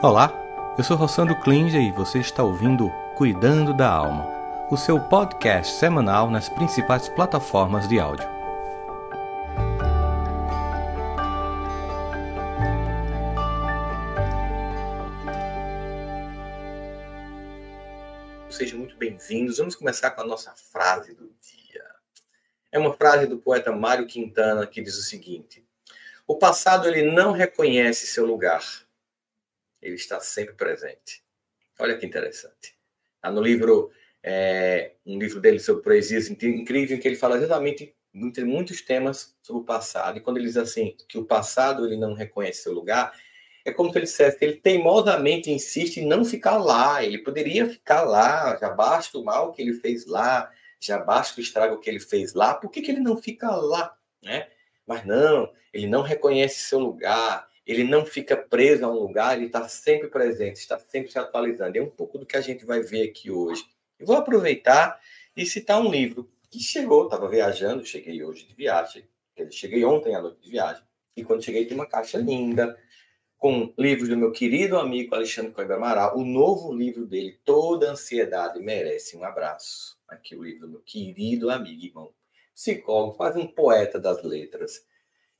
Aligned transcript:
Olá, 0.00 0.32
eu 0.78 0.84
sou 0.84 0.96
Rossandro 0.96 1.34
Klinger 1.40 1.82
e 1.82 1.90
você 1.90 2.20
está 2.20 2.44
ouvindo 2.44 2.88
Cuidando 3.16 3.74
da 3.74 3.90
Alma, 3.90 4.28
o 4.70 4.76
seu 4.76 5.00
podcast 5.00 5.74
semanal 5.74 6.30
nas 6.30 6.48
principais 6.48 7.08
plataformas 7.08 7.88
de 7.88 7.98
áudio. 7.98 8.24
Sejam 18.48 18.78
muito 18.78 18.96
bem-vindos. 18.96 19.58
Vamos 19.58 19.74
começar 19.74 20.12
com 20.12 20.20
a 20.20 20.26
nossa 20.26 20.54
frase 20.54 21.12
do 21.12 21.28
dia. 21.42 21.84
É 22.70 22.78
uma 22.78 22.92
frase 22.92 23.26
do 23.26 23.38
poeta 23.38 23.72
Mário 23.72 24.06
Quintana 24.06 24.64
que 24.64 24.80
diz 24.80 24.96
o 24.96 25.02
seguinte: 25.02 25.66
O 26.24 26.36
passado 26.36 26.86
ele 26.86 27.10
não 27.10 27.32
reconhece 27.32 28.06
seu 28.06 28.24
lugar 28.24 28.86
ele 29.80 29.94
está 29.94 30.20
sempre 30.20 30.54
presente. 30.54 31.22
Olha 31.78 31.96
que 31.96 32.06
interessante. 32.06 32.76
Está 33.16 33.30
no 33.30 33.40
livro, 33.40 33.90
é, 34.22 34.92
um 35.06 35.18
livro 35.18 35.40
dele 35.40 35.58
sobre 35.58 35.82
poesias 35.82 36.30
incrível, 36.30 36.96
em 36.96 37.00
que 37.00 37.08
ele 37.08 37.16
fala 37.16 37.36
exatamente 37.36 37.94
entre 38.14 38.44
muitos 38.44 38.80
temas 38.80 39.36
sobre 39.42 39.62
o 39.62 39.64
passado. 39.64 40.18
E 40.18 40.20
quando 40.20 40.38
ele 40.38 40.46
diz 40.46 40.56
assim, 40.56 40.96
que 41.08 41.18
o 41.18 41.24
passado 41.24 41.86
ele 41.86 41.96
não 41.96 42.14
reconhece 42.14 42.62
seu 42.62 42.72
lugar, 42.72 43.12
é 43.64 43.72
como 43.72 43.92
se 43.92 43.98
ele 43.98 44.06
dissesse 44.06 44.38
que 44.38 44.44
ele 44.44 44.56
teimosamente 44.56 45.50
insiste 45.50 45.98
em 45.98 46.06
não 46.06 46.24
ficar 46.24 46.56
lá. 46.58 47.04
Ele 47.04 47.18
poderia 47.18 47.68
ficar 47.68 48.02
lá, 48.02 48.56
já 48.56 48.70
basta 48.70 49.18
o 49.18 49.24
mal 49.24 49.52
que 49.52 49.62
ele 49.62 49.74
fez 49.74 50.06
lá, 50.06 50.50
já 50.80 50.98
basta 50.98 51.38
o 51.38 51.42
estrago 51.42 51.78
que 51.78 51.90
ele 51.90 52.00
fez 52.00 52.34
lá, 52.34 52.54
por 52.54 52.70
que, 52.70 52.80
que 52.80 52.90
ele 52.90 53.00
não 53.00 53.16
fica 53.16 53.50
lá? 53.50 53.94
Né? 54.22 54.48
Mas 54.86 55.04
não, 55.04 55.52
ele 55.72 55.86
não 55.86 56.02
reconhece 56.02 56.60
seu 56.60 56.78
lugar, 56.78 57.48
ele 57.68 57.84
não 57.84 58.06
fica 58.06 58.34
preso 58.34 58.86
a 58.86 58.88
um 58.88 58.98
lugar, 58.98 59.36
ele 59.36 59.46
está 59.46 59.68
sempre 59.68 60.08
presente, 60.08 60.56
está 60.56 60.78
sempre 60.78 61.12
se 61.12 61.18
atualizando. 61.18 61.76
É 61.76 61.82
um 61.82 61.90
pouco 61.90 62.16
do 62.16 62.24
que 62.24 62.36
a 62.36 62.40
gente 62.40 62.64
vai 62.64 62.80
ver 62.80 63.10
aqui 63.10 63.30
hoje. 63.30 63.62
Eu 63.98 64.06
vou 64.06 64.16
aproveitar 64.16 64.98
e 65.36 65.44
citar 65.44 65.78
um 65.78 65.90
livro 65.90 66.30
que 66.50 66.58
chegou, 66.58 67.04
estava 67.04 67.28
viajando, 67.28 67.84
cheguei 67.84 68.24
hoje 68.24 68.46
de 68.46 68.54
viagem, 68.54 69.06
cheguei 69.50 69.84
ontem 69.84 70.14
à 70.14 70.22
noite 70.22 70.40
de 70.40 70.50
viagem, 70.50 70.82
e 71.14 71.22
quando 71.22 71.44
cheguei 71.44 71.66
tinha 71.66 71.78
uma 71.78 71.86
caixa 71.86 72.16
linda, 72.16 72.74
com 73.36 73.72
livros 73.78 74.08
do 74.08 74.16
meu 74.16 74.32
querido 74.32 74.78
amigo 74.78 75.14
Alexandre 75.14 75.52
Coimbra 75.52 75.76
Amaral, 75.76 76.18
o 76.18 76.24
novo 76.24 76.72
livro 76.72 77.06
dele, 77.06 77.38
Toda 77.44 77.90
Ansiedade 77.90 78.58
Merece 78.60 79.16
um 79.16 79.22
Abraço. 79.22 79.96
Aqui 80.08 80.34
o 80.34 80.42
livro 80.42 80.62
do 80.62 80.72
meu 80.72 80.80
querido 80.80 81.50
amigo, 81.50 81.84
irmão, 81.84 82.12
psicólogo, 82.54 83.16
quase 83.16 83.38
um 83.38 83.46
poeta 83.46 84.00
das 84.00 84.24
letras. 84.24 84.84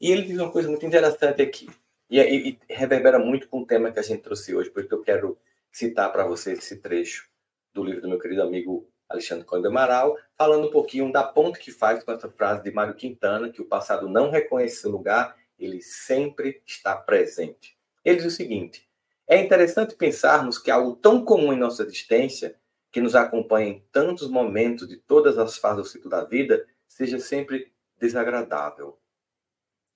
E 0.01 0.13
ele 0.13 0.23
diz 0.23 0.39
uma 0.39 0.53
coisa 0.53 0.69
muito 0.69 0.87
interessante 0.87 1.43
aqui. 1.43 1.69
E, 2.11 2.21
e, 2.21 2.49
e, 2.49 2.75
reverbera 2.75 3.19
muito 3.19 3.49
com 3.49 3.61
o 3.61 3.67
tema 3.67 3.93
que 3.93 3.99
a 3.99 4.03
gente 4.03 4.23
trouxe 4.23 4.55
hoje, 4.55 4.71
porque 4.71 4.93
eu 4.93 5.03
quero 5.03 5.39
citar 5.71 6.11
para 6.11 6.27
vocês 6.27 6.59
esse 6.59 6.77
trecho 6.79 7.29
do 7.73 7.85
livro 7.85 8.01
do 8.01 8.09
meu 8.09 8.19
querido 8.19 8.43
amigo 8.43 8.89
Alexandre 9.09 9.45
Conde 9.45 9.67
Amaral, 9.67 10.17
falando 10.37 10.69
um 10.69 10.71
pouquinho 10.71 11.13
da 11.13 11.23
ponta 11.23 11.59
que 11.59 11.71
faz 11.71 12.03
com 12.03 12.13
essa 12.13 12.31
frase 12.31 12.63
de 12.63 12.71
Mário 12.71 12.95
Quintana, 12.95 13.51
que 13.51 13.61
o 13.61 13.67
passado 13.67 14.09
não 14.09 14.31
reconhece 14.31 14.77
seu 14.77 14.91
lugar, 14.91 15.37
ele 15.59 15.83
sempre 15.83 16.63
está 16.67 16.97
presente. 16.97 17.77
Ele 18.05 18.17
diz 18.17 18.27
o 18.27 18.31
seguinte: 18.31 18.89
é 19.27 19.39
interessante 19.41 19.95
pensarmos 19.95 20.59
que 20.59 20.71
algo 20.71 20.97
tão 20.97 21.25
comum 21.25 21.53
em 21.53 21.59
nossa 21.59 21.83
existência, 21.83 22.57
que 22.91 23.01
nos 23.01 23.15
acompanha 23.15 23.69
em 23.69 23.85
tantos 23.93 24.29
momentos 24.29 24.89
de 24.89 24.97
todas 24.97 25.37
as 25.37 25.59
fases 25.59 25.83
do 25.83 25.89
ciclo 25.89 26.11
da 26.11 26.25
vida, 26.25 26.67
seja 26.87 27.19
sempre 27.19 27.71
desagradável 27.99 28.99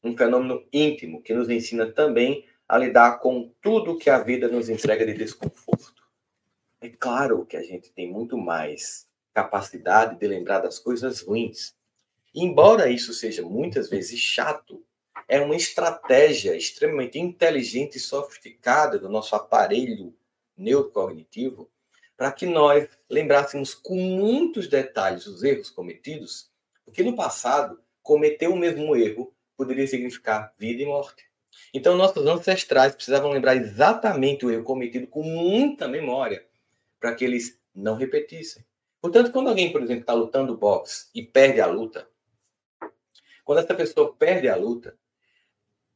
um 0.02 0.16
fenômeno 0.16 0.64
íntimo 0.72 1.22
que 1.22 1.32
nos 1.32 1.48
ensina 1.48 1.90
também 1.90 2.44
a 2.68 2.78
lidar 2.78 3.18
com 3.18 3.52
tudo 3.60 3.98
que 3.98 4.08
a 4.08 4.18
vida 4.18 4.48
nos 4.48 4.68
entrega 4.68 5.04
de 5.04 5.14
desconforto. 5.14 6.02
É 6.80 6.88
claro 6.88 7.44
que 7.44 7.56
a 7.56 7.62
gente 7.62 7.92
tem 7.92 8.10
muito 8.10 8.36
mais 8.36 9.06
capacidade 9.32 10.18
de 10.18 10.26
lembrar 10.26 10.60
das 10.60 10.78
coisas 10.78 11.20
ruins. 11.20 11.74
embora 12.34 12.90
isso 12.90 13.12
seja 13.12 13.42
muitas 13.42 13.90
vezes 13.90 14.18
chato, 14.18 14.82
é 15.28 15.40
uma 15.40 15.54
estratégia 15.54 16.56
extremamente 16.56 17.18
inteligente 17.18 17.96
e 17.96 18.00
sofisticada 18.00 18.98
do 18.98 19.08
nosso 19.08 19.36
aparelho 19.36 20.14
neurocognitivo 20.56 21.70
para 22.16 22.32
que 22.32 22.46
nós 22.46 22.88
lembrássemos 23.08 23.74
com 23.74 23.96
muitos 23.96 24.68
detalhes 24.68 25.26
os 25.26 25.42
erros 25.42 25.70
cometidos, 25.70 26.50
porque 26.84 27.02
no 27.02 27.16
passado 27.16 27.80
cometeu 28.02 28.52
o 28.52 28.56
mesmo 28.56 28.94
erro 28.96 29.32
poderia 29.56 29.86
significar 29.86 30.52
vida 30.58 30.82
e 30.82 30.86
morte. 30.86 31.24
Então, 31.74 31.96
nossos 31.96 32.26
ancestrais 32.26 32.94
precisavam 32.94 33.30
lembrar 33.30 33.56
exatamente 33.56 34.44
o 34.44 34.50
erro 34.50 34.64
cometido 34.64 35.06
com 35.06 35.22
muita 35.22 35.88
memória 35.88 36.46
para 37.00 37.14
que 37.14 37.24
eles 37.24 37.58
não 37.74 37.96
repetissem. 37.96 38.64
Portanto, 39.00 39.32
quando 39.32 39.48
alguém, 39.48 39.72
por 39.72 39.82
exemplo, 39.82 40.02
está 40.02 40.12
lutando 40.12 40.56
boxe 40.56 41.08
e 41.14 41.22
perde 41.22 41.60
a 41.60 41.66
luta, 41.66 42.08
quando 43.44 43.58
essa 43.58 43.74
pessoa 43.74 44.14
perde 44.14 44.48
a 44.48 44.56
luta, 44.56 44.96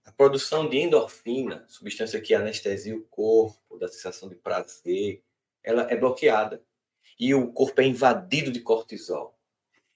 a 0.05 0.12
produção 0.12 0.69
de 0.69 0.78
endorfina, 0.78 1.65
substância 1.69 2.21
que 2.21 2.34
anestesia 2.34 2.97
o 2.97 3.03
corpo, 3.03 3.78
da 3.78 3.88
sensação 3.88 4.28
de 4.28 4.34
prazer, 4.34 5.23
ela 5.62 5.83
é 5.91 5.97
bloqueada. 5.97 6.62
E 7.19 7.34
o 7.34 7.53
corpo 7.53 7.81
é 7.81 7.84
invadido 7.84 8.50
de 8.50 8.61
cortisol. 8.61 9.38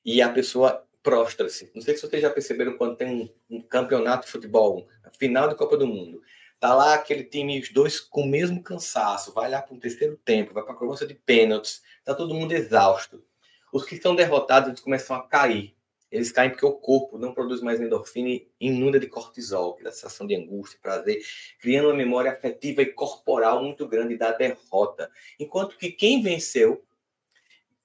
E 0.04 0.22
a 0.22 0.28
pessoa 0.28 0.86
prostra-se. 1.02 1.70
Não 1.74 1.82
sei 1.82 1.96
se 1.96 2.02
vocês 2.02 2.22
já 2.22 2.30
perceberam 2.30 2.76
quando 2.76 2.96
tem 2.96 3.32
um, 3.50 3.56
um 3.56 3.62
campeonato 3.62 4.26
de 4.26 4.32
futebol, 4.32 4.88
final 5.18 5.48
da 5.48 5.54
Copa 5.54 5.76
do 5.76 5.86
Mundo. 5.86 6.22
Tá 6.58 6.74
lá 6.74 6.94
aquele 6.94 7.24
time, 7.24 7.58
os 7.58 7.70
dois 7.70 8.00
com 8.00 8.22
o 8.22 8.28
mesmo 8.28 8.62
cansaço, 8.62 9.32
vai 9.32 9.50
lá 9.50 9.62
para 9.62 9.74
um 9.74 9.80
terceiro 9.80 10.16
tempo, 10.24 10.52
vai 10.52 10.62
para 10.62 10.74
a 10.74 10.76
cobrança 10.76 11.06
de 11.06 11.14
pênaltis, 11.14 11.82
tá 12.04 12.14
todo 12.14 12.34
mundo 12.34 12.52
exausto. 12.52 13.24
Os 13.72 13.84
que 13.84 13.94
estão 13.94 14.14
derrotados, 14.14 14.68
eles 14.68 14.80
começam 14.80 15.16
a 15.16 15.26
cair. 15.26 15.74
Eles 16.10 16.32
caem 16.32 16.50
porque 16.50 16.66
o 16.66 16.72
corpo 16.72 17.16
não 17.16 17.32
produz 17.32 17.62
mais 17.62 17.80
endorfina 17.80 18.28
e 18.28 18.50
inunda 18.58 18.98
de 18.98 19.06
cortisol, 19.06 19.76
que 19.76 19.84
dá 19.84 19.92
sensação 19.92 20.26
de 20.26 20.34
angústia, 20.34 20.78
prazer, 20.82 21.22
criando 21.60 21.86
uma 21.86 21.94
memória 21.94 22.32
afetiva 22.32 22.82
e 22.82 22.86
corporal 22.86 23.62
muito 23.62 23.86
grande 23.86 24.16
da 24.16 24.32
derrota. 24.32 25.08
Enquanto 25.38 25.78
que 25.78 25.92
quem 25.92 26.20
venceu 26.20 26.84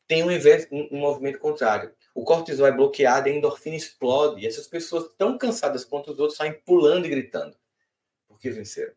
tem 0.07 0.23
um, 0.23 0.27
um, 0.27 0.87
um 0.91 0.99
movimento 0.99 1.37
contrário 1.37 1.93
o 2.15 2.23
cortisol 2.23 2.65
é 2.65 2.71
bloqueado 2.71 3.27
a 3.27 3.31
endorfina 3.31 3.75
explode. 3.75 4.41
E 4.41 4.47
essas 4.47 4.65
pessoas 4.65 5.13
tão 5.17 5.37
cansadas 5.37 5.83
quanto 5.83 6.11
os 6.11 6.17
outros 6.17 6.37
saem 6.37 6.53
pulando 6.53 7.05
e 7.05 7.09
gritando. 7.09 7.57
Porque 8.25 8.49
venceram. 8.49 8.93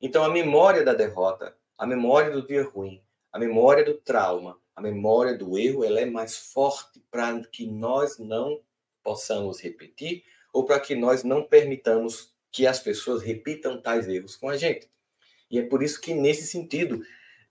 Então 0.00 0.22
a 0.22 0.28
memória 0.28 0.84
da 0.84 0.94
derrota, 0.94 1.56
a 1.76 1.84
memória 1.84 2.30
do 2.30 2.46
dia 2.46 2.62
ruim, 2.62 3.02
a 3.32 3.38
memória 3.38 3.84
do 3.84 3.94
trauma, 3.94 4.60
a 4.76 4.80
memória 4.80 5.36
do 5.36 5.58
erro, 5.58 5.84
ela 5.84 6.00
é 6.00 6.06
mais 6.06 6.36
forte 6.36 7.02
para 7.10 7.40
que 7.40 7.66
nós 7.66 8.18
não 8.18 8.62
possamos 9.02 9.60
repetir 9.60 10.24
ou 10.52 10.64
para 10.64 10.78
que 10.78 10.94
nós 10.94 11.24
não 11.24 11.42
permitamos 11.42 12.32
que 12.52 12.66
as 12.66 12.78
pessoas 12.78 13.22
repitam 13.22 13.80
tais 13.80 14.06
erros 14.06 14.36
com 14.36 14.48
a 14.48 14.56
gente. 14.56 14.88
E 15.50 15.58
é 15.58 15.62
por 15.62 15.82
isso 15.82 16.00
que, 16.00 16.14
nesse 16.14 16.46
sentido, 16.46 17.02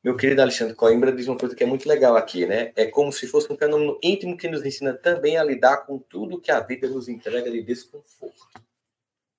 meu 0.04 0.18
querido 0.18 0.42
Alexandre 0.42 0.76
Coimbra 0.76 1.12
diz 1.12 1.28
uma 1.28 1.38
coisa 1.38 1.56
que 1.56 1.64
é 1.64 1.68
muito 1.68 1.88
legal 1.88 2.16
aqui, 2.16 2.46
né? 2.46 2.72
É 2.76 2.88
como 2.88 3.12
se 3.12 3.28
fosse 3.28 3.52
um 3.52 3.58
fenômeno 3.58 4.00
íntimo 4.02 4.36
que 4.36 4.48
nos 4.48 4.66
ensina 4.66 4.94
também 4.94 5.38
a 5.38 5.44
lidar 5.44 5.86
com 5.86 6.00
tudo 6.00 6.42
que 6.42 6.52
a 6.52 6.60
vida 6.60 6.88
nos 6.90 7.08
entrega 7.08 7.52
de 7.52 7.62
desconforto. 7.62 8.48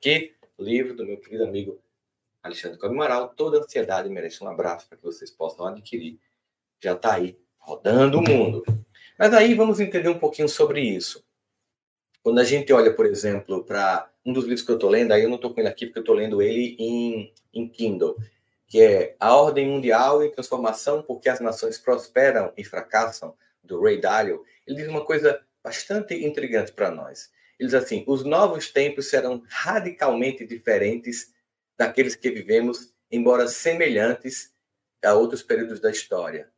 Que 0.01 0.35
livro 0.59 0.95
do 0.95 1.05
meu 1.05 1.19
querido 1.19 1.45
amigo 1.45 1.81
Alexandre 2.43 2.79
Coimbra 2.79 3.07
Amaral, 3.07 3.35
Toda 3.35 3.59
Ansiedade 3.59 4.09
Merece 4.09 4.43
um 4.43 4.49
Abraço, 4.49 4.89
para 4.89 4.99
que 4.99 5.05
vocês 5.05 5.31
possam 5.31 5.67
adquirir. 5.67 6.19
Já 6.81 6.93
está 6.93 7.15
aí, 7.15 7.39
rodando 7.59 8.19
o 8.19 8.23
mundo. 8.23 8.65
Mas 9.19 9.33
aí 9.35 9.55
vamos 9.55 9.81
entender 9.81 10.09
um 10.09 10.19
pouquinho 10.19 10.49
sobre 10.49 10.81
isso. 10.81 11.25
Quando 12.23 12.39
a 12.41 12.45
gente 12.45 12.73
olha, 12.73 12.95
por 12.95 13.07
exemplo, 13.07 13.65
para 13.65 14.11
um 14.25 14.33
dos 14.33 14.45
livros 14.45 14.63
que 14.63 14.71
eu 14.71 14.77
estou 14.77 14.91
lendo, 14.91 15.13
aí 15.13 15.23
eu 15.23 15.29
não 15.29 15.37
estou 15.37 15.53
com 15.53 15.61
ele 15.61 15.69
aqui 15.69 15.87
porque 15.87 15.99
eu 15.99 16.03
estou 16.03 16.15
lendo 16.15 16.41
ele 16.41 16.77
em, 16.79 17.33
em 17.53 17.69
Kindle, 17.69 18.17
que 18.73 18.81
é 18.81 19.15
A 19.21 19.37
Ordem 19.37 19.69
Mundial 19.69 20.25
em 20.25 20.31
Transformação, 20.31 21.03
porque 21.03 21.29
as 21.29 21.41
nações 21.41 21.77
prosperam 21.77 22.55
e 22.57 22.65
fracassam, 22.65 23.37
do 23.63 23.83
Ray 23.83 24.01
Dalio, 24.01 24.43
ele 24.67 24.79
diz 24.79 24.89
uma 24.89 25.05
coisa 25.05 25.45
bastante 25.63 26.15
intrigante 26.15 26.73
para 26.73 26.91
nós. 26.91 27.31
Ele 27.59 27.69
diz 27.69 27.75
assim: 27.75 28.03
os 28.07 28.25
novos 28.25 28.71
tempos 28.71 29.11
serão 29.11 29.43
radicalmente 29.47 30.47
diferentes 30.47 31.35
daqueles 31.77 32.17
que 32.17 32.31
vivemos, 32.31 32.95
embora 33.11 33.47
semelhantes 33.47 34.51
a 35.05 35.13
outros 35.13 35.43
períodos 35.43 35.79
da 35.79 35.91
história. 35.91 36.51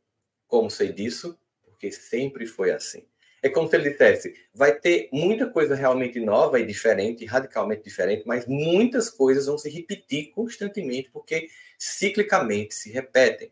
Como 0.47 0.71
sei 0.71 0.93
disso? 0.93 1.37
Porque 1.65 1.91
sempre 1.91 2.47
foi 2.47 2.71
assim. 2.71 3.05
É 3.45 3.49
como 3.49 3.69
se 3.69 3.75
ele 3.75 3.91
dissesse: 3.91 4.33
vai 4.55 4.73
ter 4.73 5.07
muita 5.13 5.47
coisa 5.47 5.75
realmente 5.75 6.19
nova 6.19 6.59
e 6.59 6.65
diferente, 6.65 7.25
radicalmente 7.25 7.83
diferente, 7.83 8.23
mas 8.25 8.47
muitas 8.47 9.07
coisas 9.07 9.45
vão 9.45 9.55
se 9.55 9.69
repetir 9.69 10.31
constantemente, 10.31 11.11
porque 11.13 11.47
ciclicamente 11.77 12.73
se 12.73 12.91
repetem. 12.91 13.51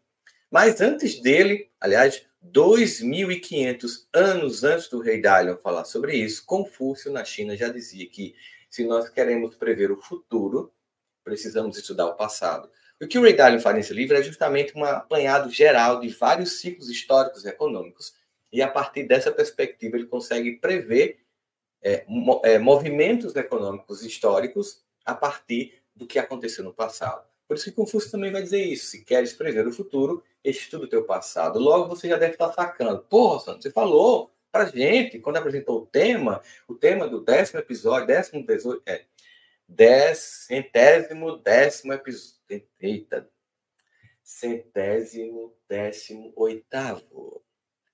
Mas 0.50 0.82
antes 0.82 1.22
dele, 1.22 1.70
aliás, 1.80 2.26
2.500 2.44 4.08
anos 4.12 4.64
antes 4.64 4.90
do 4.90 5.00
rei 5.00 5.22
Dalion 5.22 5.58
falar 5.58 5.86
sobre 5.86 6.16
isso, 6.16 6.44
Confúcio 6.44 7.12
na 7.12 7.24
China 7.24 7.56
já 7.56 7.70
dizia 7.70 8.10
que 8.10 8.34
se 8.72 8.84
nós 8.86 9.10
queremos 9.10 9.56
prever 9.56 9.92
o 9.92 10.02
futuro, 10.02 10.74
precisamos 11.24 11.78
estudar 11.78 12.08
o 12.08 12.16
passado. 12.16 12.68
O 13.00 13.08
que 13.08 13.20
o 13.20 13.22
Ray 13.22 13.34
Dalio 13.34 13.60
faz 13.60 13.76
nesse 13.76 13.94
livro 13.94 14.18
é 14.18 14.24
justamente 14.24 14.76
um 14.76 14.84
apanhado 14.84 15.52
geral 15.52 16.00
de 16.00 16.08
vários 16.08 16.60
ciclos 16.60 16.90
históricos 16.90 17.46
e 17.46 17.50
econômicos, 17.50 18.16
e 18.54 18.62
a 18.62 18.68
partir 18.68 19.04
dessa 19.04 19.32
perspectiva 19.32 19.98
ele 19.98 20.06
consegue 20.06 20.58
prever 20.58 21.20
é, 21.82 22.06
é, 22.44 22.60
movimentos 22.60 23.36
econômicos 23.36 24.04
históricos 24.04 24.84
a 25.04 25.16
partir 25.16 25.82
do 25.96 26.06
que 26.06 26.20
aconteceu 26.20 26.64
no 26.64 26.72
passado. 26.72 27.28
Por 27.48 27.58
isso 27.58 27.66
que 27.66 27.72
Confúcio 27.72 28.12
também 28.12 28.32
vai 28.32 28.44
dizer 28.44 28.64
isso. 28.64 28.86
Se 28.86 29.04
queres 29.04 29.34
prever 29.34 29.68
o 29.68 29.74
futuro, 29.74 30.24
estuda 30.44 30.86
o 30.86 30.88
teu 30.88 31.04
passado. 31.04 31.60
Logo 31.60 31.90
você 31.90 32.08
já 32.08 32.16
deve 32.16 32.34
estar 32.34 32.54
sacando. 32.54 33.02
Porra, 33.02 33.40
Santos, 33.40 33.64
você 33.64 33.72
falou 33.72 34.32
para 34.52 34.66
gente, 34.66 35.18
quando 35.18 35.38
apresentou 35.38 35.82
o 35.82 35.86
tema, 35.88 36.40
o 36.68 36.76
tema 36.76 37.08
do 37.08 37.22
décimo 37.22 37.60
episódio, 37.60 38.06
décimo 38.06 38.46
dezoito, 38.46 38.84
é, 38.86 39.04
centésimo 40.14 41.38
décimo 41.38 41.92
episódio, 41.92 42.38
eita, 42.80 43.28
centésimo 44.24 45.56
décimo 45.68 46.32
oitavo 46.36 47.44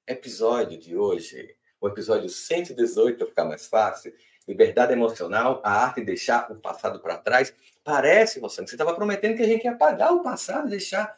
episódio 0.10 0.78
de 0.80 0.98
hoje, 0.98 1.56
o 1.80 1.88
episódio 1.88 2.28
118, 2.28 3.18
para 3.18 3.28
ficar 3.28 3.46
mais 3.46 3.68
fácil, 3.68 4.12
liberdade 4.48 4.92
emocional, 4.92 5.62
a 5.64 5.84
arte 5.84 6.00
de 6.00 6.08
deixar 6.08 6.52
o 6.52 6.56
passado 6.56 7.00
para 7.00 7.18
trás. 7.18 7.54
Parece, 7.84 8.40
Rossano, 8.40 8.66
que 8.66 8.72
você 8.72 8.76
estava 8.76 8.96
prometendo 8.96 9.38
que 9.38 9.44
a 9.44 9.48
gente 9.48 9.66
ia 9.66 9.72
apagar 9.72 10.12
o 10.12 10.24
passado, 10.24 10.68
deixar. 10.68 11.16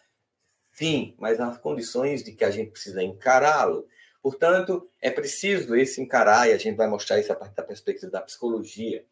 Sim, 0.73 1.15
mas 1.17 1.39
nas 1.39 1.57
condições 1.57 2.21
de 2.21 2.33
que 2.33 2.43
a 2.43 2.51
gente 2.51 2.71
precisa 2.71 3.01
encará-lo. 3.01 3.87
Portanto, 4.21 4.89
é 5.01 5.09
preciso 5.09 5.73
esse 5.73 6.01
encarar, 6.01 6.49
e 6.49 6.53
a 6.53 6.57
gente 6.57 6.75
vai 6.75 6.87
mostrar 6.87 7.17
isso 7.17 7.31
a 7.31 7.35
partir 7.35 7.55
da 7.55 7.63
perspectiva 7.63 8.11
da 8.11 8.21
psicologia. 8.21 9.05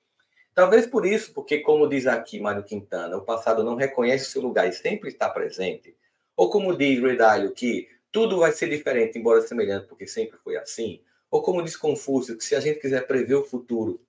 Talvez 0.53 0.85
por 0.85 1.05
isso, 1.05 1.33
porque, 1.33 1.59
como 1.59 1.87
diz 1.87 2.05
aqui 2.05 2.37
Mário 2.39 2.63
Quintana, 2.63 3.15
o 3.15 3.21
passado 3.21 3.63
não 3.63 3.75
reconhece 3.75 4.25
seu 4.25 4.41
lugar 4.41 4.67
e 4.67 4.73
sempre 4.73 5.07
está 5.07 5.29
presente. 5.29 5.95
Ou 6.35 6.49
como 6.49 6.75
diz 6.75 7.01
Redalho, 7.01 7.53
que 7.53 7.87
tudo 8.11 8.39
vai 8.39 8.51
ser 8.51 8.69
diferente, 8.69 9.17
embora 9.17 9.41
semelhante, 9.41 9.87
porque 9.87 10.07
sempre 10.07 10.37
foi 10.39 10.57
assim. 10.57 11.03
Ou 11.29 11.41
como 11.41 11.63
diz 11.63 11.75
Confúcio, 11.75 12.37
que 12.37 12.43
se 12.43 12.55
a 12.55 12.59
gente 12.59 12.79
quiser 12.79 13.05
prever 13.05 13.35
o 13.35 13.45
futuro, 13.45 14.01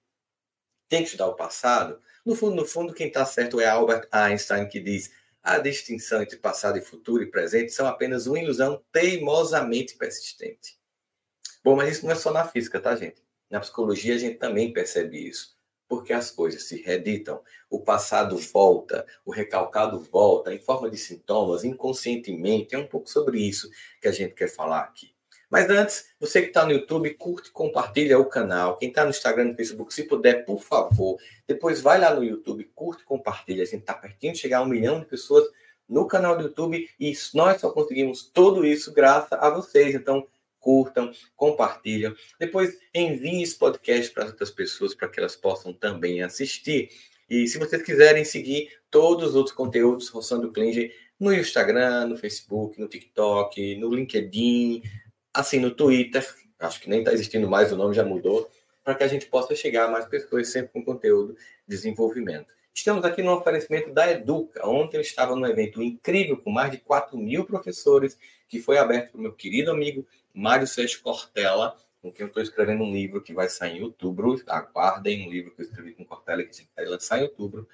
tem 0.88 1.00
que 1.00 1.06
estudar 1.06 1.28
o 1.28 1.36
passado. 1.36 2.00
No 2.24 2.34
fundo, 2.34 2.56
no 2.56 2.66
fundo, 2.66 2.94
quem 2.94 3.08
está 3.08 3.24
certo 3.24 3.60
é 3.60 3.66
Albert 3.66 4.08
Einstein, 4.10 4.68
que 4.68 4.80
diz 4.80 5.12
a 5.42 5.58
distinção 5.58 6.22
entre 6.22 6.36
passado 6.36 6.78
e 6.78 6.82
futuro 6.82 7.22
e 7.22 7.30
presente 7.30 7.72
são 7.72 7.86
apenas 7.86 8.26
uma 8.26 8.38
ilusão 8.38 8.82
teimosamente 8.92 9.96
persistente. 9.96 10.78
Bom, 11.62 11.76
mas 11.76 11.96
isso 11.96 12.04
não 12.04 12.12
é 12.12 12.16
só 12.16 12.32
na 12.32 12.46
física, 12.46 12.80
tá, 12.80 12.96
gente? 12.96 13.22
Na 13.48 13.60
psicologia 13.60 14.14
a 14.14 14.18
gente 14.18 14.38
também 14.38 14.72
percebe 14.72 15.28
isso 15.28 15.59
porque 15.90 16.12
as 16.12 16.30
coisas 16.30 16.68
se 16.68 16.80
reeditam, 16.82 17.42
o 17.68 17.80
passado 17.80 18.38
volta, 18.38 19.04
o 19.24 19.32
recalcado 19.32 19.98
volta 19.98 20.54
em 20.54 20.60
forma 20.60 20.88
de 20.88 20.96
sintomas, 20.96 21.64
inconscientemente. 21.64 22.76
É 22.76 22.78
um 22.78 22.86
pouco 22.86 23.10
sobre 23.10 23.40
isso 23.40 23.68
que 24.00 24.06
a 24.06 24.12
gente 24.12 24.32
quer 24.34 24.46
falar 24.46 24.82
aqui. 24.82 25.12
Mas 25.50 25.68
antes, 25.68 26.14
você 26.20 26.42
que 26.42 26.46
está 26.46 26.64
no 26.64 26.70
YouTube, 26.70 27.12
curte, 27.14 27.50
compartilha 27.50 28.20
o 28.20 28.24
canal. 28.24 28.76
Quem 28.76 28.90
está 28.90 29.02
no 29.02 29.10
Instagram 29.10 29.46
e 29.46 29.48
no 29.48 29.56
Facebook, 29.56 29.92
se 29.92 30.04
puder, 30.04 30.44
por 30.44 30.62
favor, 30.62 31.18
depois 31.44 31.80
vai 31.80 31.98
lá 31.98 32.14
no 32.14 32.22
YouTube, 32.22 32.70
curte, 32.72 33.02
compartilha. 33.02 33.64
A 33.64 33.66
gente 33.66 33.80
está 33.80 33.94
pertinho 33.94 34.32
de 34.32 34.38
chegar 34.38 34.58
a 34.58 34.62
um 34.62 34.66
milhão 34.66 35.00
de 35.00 35.06
pessoas 35.06 35.44
no 35.88 36.06
canal 36.06 36.36
do 36.36 36.44
YouTube 36.44 36.88
e 37.00 37.12
nós 37.34 37.60
só 37.60 37.68
conseguimos 37.72 38.30
tudo 38.32 38.64
isso 38.64 38.92
graças 38.92 39.32
a 39.32 39.50
vocês. 39.50 39.92
Então, 39.96 40.24
curtam, 40.60 41.10
compartilham. 41.34 42.14
Depois 42.38 42.78
enviem 42.94 43.42
esse 43.42 43.58
podcast 43.58 44.12
para 44.12 44.26
outras 44.26 44.50
pessoas 44.50 44.94
para 44.94 45.08
que 45.08 45.18
elas 45.18 45.34
possam 45.34 45.72
também 45.72 46.22
assistir. 46.22 46.90
E 47.28 47.46
se 47.48 47.58
vocês 47.58 47.82
quiserem 47.82 48.24
seguir 48.24 48.70
todos 48.90 49.30
os 49.30 49.34
outros 49.34 49.54
conteúdos 49.54 50.08
Roçando 50.08 50.52
Klinger 50.52 50.94
no 51.18 51.32
Instagram, 51.32 52.06
no 52.06 52.16
Facebook, 52.16 52.80
no 52.80 52.88
TikTok, 52.88 53.76
no 53.76 53.94
LinkedIn, 53.94 54.82
assim, 55.32 55.58
no 55.60 55.70
Twitter, 55.70 56.26
acho 56.58 56.80
que 56.80 56.88
nem 56.88 57.00
está 57.00 57.12
existindo 57.12 57.48
mais, 57.48 57.72
o 57.72 57.76
nome 57.76 57.94
já 57.94 58.04
mudou, 58.04 58.50
para 58.82 58.94
que 58.94 59.04
a 59.04 59.08
gente 59.08 59.26
possa 59.26 59.54
chegar 59.54 59.86
a 59.86 59.90
mais 59.90 60.06
pessoas 60.06 60.48
sempre 60.48 60.72
com 60.72 60.84
conteúdo 60.84 61.34
de 61.34 61.76
desenvolvimento. 61.76 62.52
Estamos 62.74 63.04
aqui 63.04 63.22
no 63.22 63.34
oferecimento 63.34 63.92
da 63.92 64.10
Educa. 64.10 64.66
Ontem 64.66 64.96
eu 64.96 65.00
estava 65.00 65.34
num 65.34 65.46
evento 65.46 65.82
incrível 65.82 66.36
com 66.36 66.50
mais 66.50 66.70
de 66.70 66.78
4 66.78 67.18
mil 67.18 67.44
professores, 67.44 68.18
que 68.48 68.60
foi 68.60 68.78
aberto 68.78 69.12
para 69.12 69.20
meu 69.20 69.32
querido 69.32 69.70
amigo 69.70 70.06
Mário 70.32 70.66
Seixas 70.66 70.98
Cortella, 70.98 71.76
com 72.00 72.10
quem 72.10 72.24
eu 72.24 72.28
estou 72.28 72.42
escrevendo 72.42 72.82
um 72.84 72.92
livro 72.92 73.20
que 73.20 73.34
vai 73.34 73.48
sair 73.48 73.78
em 73.78 73.82
outubro. 73.82 74.40
Aguardem 74.46 75.26
um 75.26 75.30
livro 75.30 75.50
que 75.50 75.60
eu 75.60 75.66
escrevi 75.66 75.92
com 75.92 76.04
Cortella, 76.04 76.42
que 76.44 76.66
vai 76.74 76.86
lançar 76.86 77.18
em 77.18 77.24
outubro. 77.24 77.68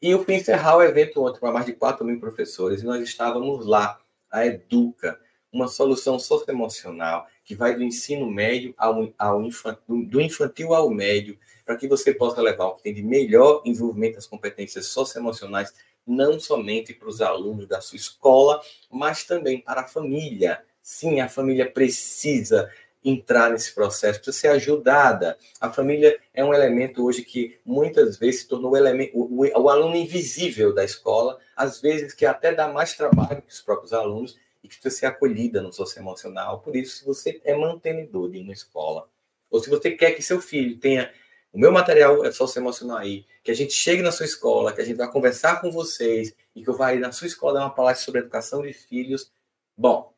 E 0.00 0.10
eu 0.10 0.22
fui 0.22 0.34
encerrar 0.34 0.76
o 0.76 0.82
evento 0.82 1.24
ontem 1.24 1.40
para 1.40 1.52
mais 1.52 1.66
de 1.66 1.72
4 1.72 2.04
mil 2.04 2.20
professores, 2.20 2.82
e 2.82 2.84
nós 2.84 3.02
estávamos 3.02 3.66
lá, 3.66 3.98
a 4.30 4.46
Educa, 4.46 5.18
uma 5.56 5.68
solução 5.68 6.18
socioemocional 6.18 7.26
que 7.42 7.54
vai 7.54 7.74
do 7.74 7.82
ensino 7.82 8.30
médio 8.30 8.74
ao, 8.76 9.12
ao 9.18 9.42
infantil, 9.42 10.06
do 10.06 10.20
infantil 10.20 10.74
ao 10.74 10.90
médio, 10.90 11.38
para 11.64 11.76
que 11.76 11.88
você 11.88 12.12
possa 12.12 12.42
levar 12.42 12.66
o 12.66 12.74
que 12.74 12.82
tem 12.82 12.94
de 12.94 13.02
melhor 13.02 13.62
envolvimento 13.64 14.16
das 14.16 14.26
competências 14.26 14.86
socioemocionais, 14.86 15.72
não 16.06 16.38
somente 16.38 16.92
para 16.92 17.08
os 17.08 17.20
alunos 17.20 17.66
da 17.66 17.80
sua 17.80 17.96
escola, 17.96 18.60
mas 18.90 19.24
também 19.24 19.58
para 19.60 19.80
a 19.80 19.88
família. 19.88 20.62
Sim, 20.82 21.20
a 21.20 21.28
família 21.28 21.68
precisa 21.68 22.70
entrar 23.02 23.50
nesse 23.50 23.74
processo, 23.74 24.20
precisa 24.20 24.38
ser 24.38 24.48
ajudada. 24.48 25.38
A 25.60 25.72
família 25.72 26.18
é 26.34 26.44
um 26.44 26.52
elemento 26.52 27.04
hoje 27.04 27.22
que 27.22 27.58
muitas 27.64 28.16
vezes 28.18 28.42
se 28.42 28.48
tornou 28.48 28.72
o, 28.72 28.76
elemento, 28.76 29.12
o, 29.16 29.44
o 29.44 29.70
aluno 29.70 29.96
invisível 29.96 30.74
da 30.74 30.84
escola, 30.84 31.38
às 31.56 31.80
vezes 31.80 32.12
que 32.12 32.26
até 32.26 32.52
dá 32.52 32.68
mais 32.68 32.94
trabalho 32.94 33.42
que 33.42 33.52
os 33.52 33.60
próprios 33.60 33.92
alunos 33.92 34.36
e 34.66 34.68
precisa 34.68 34.90
ser 34.90 35.06
acolhida 35.06 35.62
no 35.62 35.72
socioemocional. 35.72 36.60
Por 36.60 36.76
isso, 36.76 36.98
se 36.98 37.04
você 37.04 37.40
é 37.44 37.56
mantenedor 37.56 38.30
de 38.30 38.38
uma 38.38 38.52
escola, 38.52 39.08
ou 39.48 39.60
se 39.60 39.70
você 39.70 39.92
quer 39.92 40.12
que 40.12 40.22
seu 40.22 40.40
filho 40.40 40.78
tenha 40.78 41.12
o 41.56 41.58
meu 41.58 41.72
material 41.72 42.22
é 42.22 42.30
socioemocional 42.30 42.98
aí, 42.98 43.24
que 43.42 43.50
a 43.50 43.54
gente 43.54 43.72
chegue 43.72 44.02
na 44.02 44.12
sua 44.12 44.26
escola, 44.26 44.74
que 44.74 44.80
a 44.82 44.84
gente 44.84 44.98
vai 44.98 45.10
conversar 45.10 45.58
com 45.62 45.70
vocês 45.70 46.34
e 46.54 46.62
que 46.62 46.68
eu 46.68 46.74
vá 46.74 46.92
ir 46.92 47.00
na 47.00 47.12
sua 47.12 47.26
escola 47.26 47.54
dar 47.54 47.60
uma 47.60 47.74
palestra 47.74 48.04
sobre 48.04 48.20
educação 48.20 48.60
de 48.60 48.74
filhos. 48.74 49.32
Bom, 49.74 50.12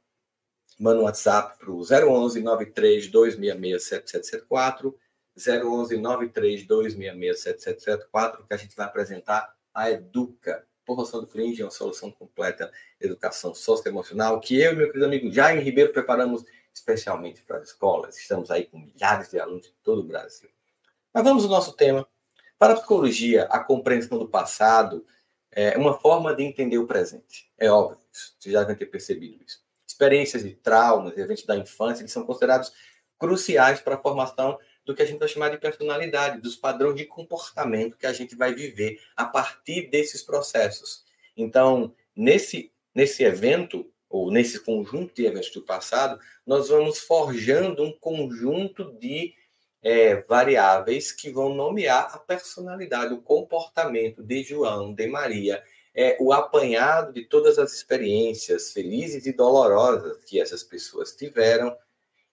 manda 0.81 0.99
um 1.01 1.05
WhatsApp 1.05 1.57
para 1.59 1.71
o 1.71 1.81
011 1.81 2.41
93 2.43 3.07
266 3.07 3.83
7774, 3.85 4.99
011 5.37 5.97
93 5.97 6.67
266 6.67 7.41
7774, 7.41 8.45
que 8.45 8.55
a 8.55 8.57
gente 8.57 8.75
vai 8.75 8.87
apresentar 8.87 9.55
a 9.73 9.93
Educa, 9.93 10.67
promoção 10.89 11.21
do 11.21 11.27
Cringe, 11.27 11.63
uma 11.63 11.71
solução 11.71 12.11
completa 12.11 12.73
educação 12.99 13.55
socioemocional, 13.55 14.41
que 14.41 14.59
eu 14.59 14.73
e 14.73 14.77
meu 14.77 14.87
querido 14.87 15.05
amigo 15.05 15.31
Jaime 15.31 15.61
Ribeiro 15.61 15.93
preparamos 15.93 16.43
especialmente 16.73 17.43
para 17.43 17.59
as 17.59 17.69
escolas. 17.69 18.17
Estamos 18.17 18.51
aí 18.51 18.65
com 18.65 18.79
milhares 18.79 19.29
de 19.29 19.39
alunos 19.39 19.67
de 19.67 19.73
todo 19.83 20.01
o 20.01 20.05
Brasil. 20.05 20.49
Mas 21.13 21.23
vamos 21.23 21.45
ao 21.45 21.51
nosso 21.51 21.75
tema. 21.75 22.09
Para 22.59 22.73
a 22.73 22.77
psicologia, 22.77 23.45
a 23.51 23.59
compreensão 23.59 24.19
do 24.19 24.29
passado 24.29 25.05
é 25.53 25.77
uma 25.77 25.99
forma 25.99 26.35
de 26.35 26.43
entender 26.43 26.79
o 26.79 26.87
presente. 26.87 27.53
É 27.59 27.71
óbvio, 27.71 27.99
vocês 28.11 28.53
já 28.53 28.61
devem 28.61 28.77
ter 28.77 28.87
percebido 28.87 29.45
isso. 29.45 29.63
Experiências 29.87 30.43
de 30.43 30.55
traumas, 30.55 31.19
eventos 31.19 31.45
da 31.45 31.57
infância, 31.57 32.03
eles 32.03 32.13
são 32.13 32.25
considerados 32.25 32.73
cruciais 33.19 33.81
para 33.81 33.97
a 33.97 33.99
formação 33.99 34.59
do 34.89 34.95
que 34.95 35.03
a 35.03 35.05
gente 35.05 35.19
vai 35.19 35.29
chamar 35.29 35.51
de 35.51 35.59
personalidade, 35.59 36.41
dos 36.41 36.57
padrões 36.57 36.97
de 36.97 37.05
comportamento 37.05 37.95
que 37.95 38.07
a 38.07 38.13
gente 38.15 38.35
vai 38.35 38.55
viver 38.55 38.99
a 39.15 39.27
partir 39.27 39.91
desses 39.91 40.23
processos. 40.23 41.05
Então, 41.37 41.95
nesse, 42.17 42.73
nesse 42.95 43.23
evento, 43.23 43.87
ou 44.09 44.31
nesse 44.31 44.59
conjunto 44.61 45.15
de 45.15 45.27
eventos 45.27 45.51
do 45.51 45.61
passado, 45.61 46.19
nós 46.47 46.71
vamos 46.71 47.01
forjando 47.01 47.85
um 47.85 47.93
conjunto 47.93 48.91
de 48.99 49.35
é, 49.83 50.23
variáveis 50.23 51.13
que 51.13 51.31
vão 51.31 51.55
nomear 51.55 52.09
a 52.15 52.19
personalidade, 52.19 53.13
o 53.13 53.21
comportamento 53.21 54.23
de 54.23 54.43
João, 54.43 54.95
de 54.95 55.07
Maria, 55.07 55.63
é, 55.95 56.17
o 56.19 56.33
apanhado 56.33 57.13
de 57.13 57.27
todas 57.27 57.59
as 57.59 57.75
experiências 57.75 58.73
felizes 58.73 59.27
e 59.27 59.35
dolorosas 59.35 60.25
que 60.25 60.41
essas 60.41 60.63
pessoas 60.63 61.15
tiveram 61.15 61.77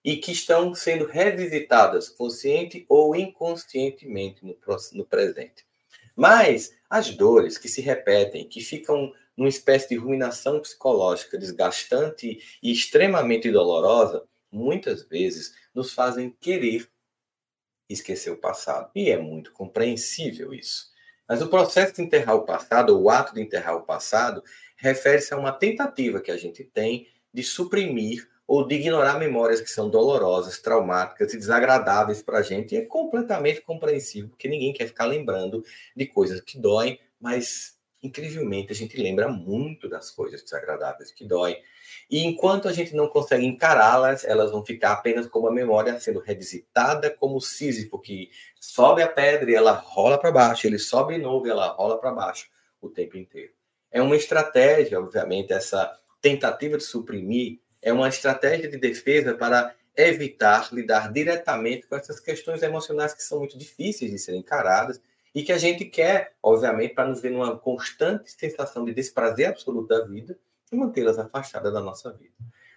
e 0.06 0.16
que 0.16 0.30
estão 0.30 0.72
sendo 0.72 1.04
revisitadas, 1.04 2.08
consciente 2.08 2.86
ou 2.88 3.16
inconscientemente, 3.16 4.46
no, 4.46 4.56
no 4.92 5.04
presente. 5.04 5.66
Mas 6.14 6.72
as 6.88 7.10
dores 7.10 7.58
que 7.58 7.68
se 7.68 7.80
repetem, 7.80 8.48
que 8.48 8.60
ficam 8.60 9.12
numa 9.36 9.48
espécie 9.48 9.88
de 9.88 9.96
ruminação 9.96 10.60
psicológica 10.60 11.36
desgastante 11.36 12.38
e 12.62 12.70
extremamente 12.70 13.50
dolorosa, 13.50 14.22
muitas 14.48 15.02
vezes 15.02 15.52
nos 15.74 15.92
fazem 15.92 16.30
querer 16.40 16.88
esquecer 17.88 18.30
o 18.30 18.38
passado. 18.38 18.92
E 18.94 19.10
é 19.10 19.18
muito 19.18 19.50
compreensível 19.50 20.54
isso. 20.54 20.86
Mas 21.28 21.42
o 21.42 21.48
processo 21.48 21.94
de 21.94 22.02
enterrar 22.02 22.36
o 22.36 22.44
passado, 22.44 22.96
o 22.96 23.10
ato 23.10 23.34
de 23.34 23.42
enterrar 23.42 23.74
o 23.74 23.82
passado, 23.82 24.40
refere-se 24.76 25.34
a 25.34 25.36
uma 25.36 25.50
tentativa 25.50 26.20
que 26.20 26.30
a 26.30 26.36
gente 26.36 26.62
tem 26.62 27.08
de 27.34 27.42
suprimir 27.42 28.35
ou 28.46 28.66
de 28.66 28.76
ignorar 28.76 29.18
memórias 29.18 29.60
que 29.60 29.70
são 29.70 29.90
dolorosas, 29.90 30.60
traumáticas 30.60 31.34
e 31.34 31.38
desagradáveis 31.38 32.22
para 32.22 32.38
a 32.38 32.42
gente. 32.42 32.74
E 32.74 32.78
é 32.78 32.84
completamente 32.84 33.60
compreensível, 33.60 34.30
porque 34.30 34.48
ninguém 34.48 34.72
quer 34.72 34.86
ficar 34.86 35.06
lembrando 35.06 35.64
de 35.96 36.06
coisas 36.06 36.40
que 36.40 36.58
doem, 36.58 37.00
mas 37.20 37.76
incrivelmente, 38.02 38.72
a 38.72 38.74
gente 38.74 39.00
lembra 39.00 39.28
muito 39.28 39.88
das 39.88 40.10
coisas 40.10 40.42
desagradáveis 40.42 41.10
que 41.12 41.24
doem. 41.24 41.60
E 42.10 42.24
enquanto 42.24 42.68
a 42.68 42.72
gente 42.72 42.94
não 42.94 43.08
consegue 43.08 43.44
encará-las, 43.44 44.24
elas 44.24 44.50
vão 44.50 44.64
ficar 44.64 44.92
apenas 44.92 45.26
como 45.26 45.48
a 45.48 45.52
memória 45.52 45.98
sendo 45.98 46.20
revisitada 46.20 47.10
como 47.10 47.40
Sísifo, 47.40 47.98
que 47.98 48.30
sobe 48.60 49.02
a 49.02 49.08
pedra 49.08 49.50
e 49.50 49.54
ela 49.54 49.72
rola 49.72 50.18
para 50.18 50.30
baixo, 50.30 50.66
ele 50.66 50.78
sobe 50.78 51.14
de 51.14 51.22
novo 51.22 51.46
e 51.46 51.50
ela 51.50 51.68
rola 51.68 51.98
para 51.98 52.12
baixo 52.12 52.48
o 52.80 52.88
tempo 52.88 53.16
inteiro. 53.16 53.52
É 53.90 54.00
uma 54.00 54.16
estratégia, 54.16 55.00
obviamente, 55.00 55.52
essa 55.52 55.92
tentativa 56.20 56.76
de 56.76 56.84
suprimir, 56.84 57.60
é 57.86 57.92
uma 57.92 58.08
estratégia 58.08 58.68
de 58.68 58.76
defesa 58.76 59.32
para 59.32 59.72
evitar 59.96 60.74
lidar 60.74 61.12
diretamente 61.12 61.86
com 61.86 61.94
essas 61.94 62.18
questões 62.18 62.60
emocionais 62.60 63.14
que 63.14 63.22
são 63.22 63.38
muito 63.38 63.56
difíceis 63.56 64.10
de 64.10 64.18
serem 64.18 64.40
encaradas 64.40 65.00
e 65.32 65.44
que 65.44 65.52
a 65.52 65.58
gente 65.58 65.84
quer, 65.84 66.32
obviamente, 66.42 66.94
para 66.94 67.08
nos 67.08 67.20
ver 67.20 67.30
numa 67.30 67.56
constante 67.56 68.28
sensação 68.32 68.84
de 68.84 68.92
desprazer 68.92 69.46
absoluto 69.46 69.86
da 69.86 70.04
vida 70.04 70.36
e 70.72 70.74
mantê-las 70.74 71.16
afastadas 71.16 71.72
da 71.72 71.80
nossa 71.80 72.12
vida. 72.12 72.34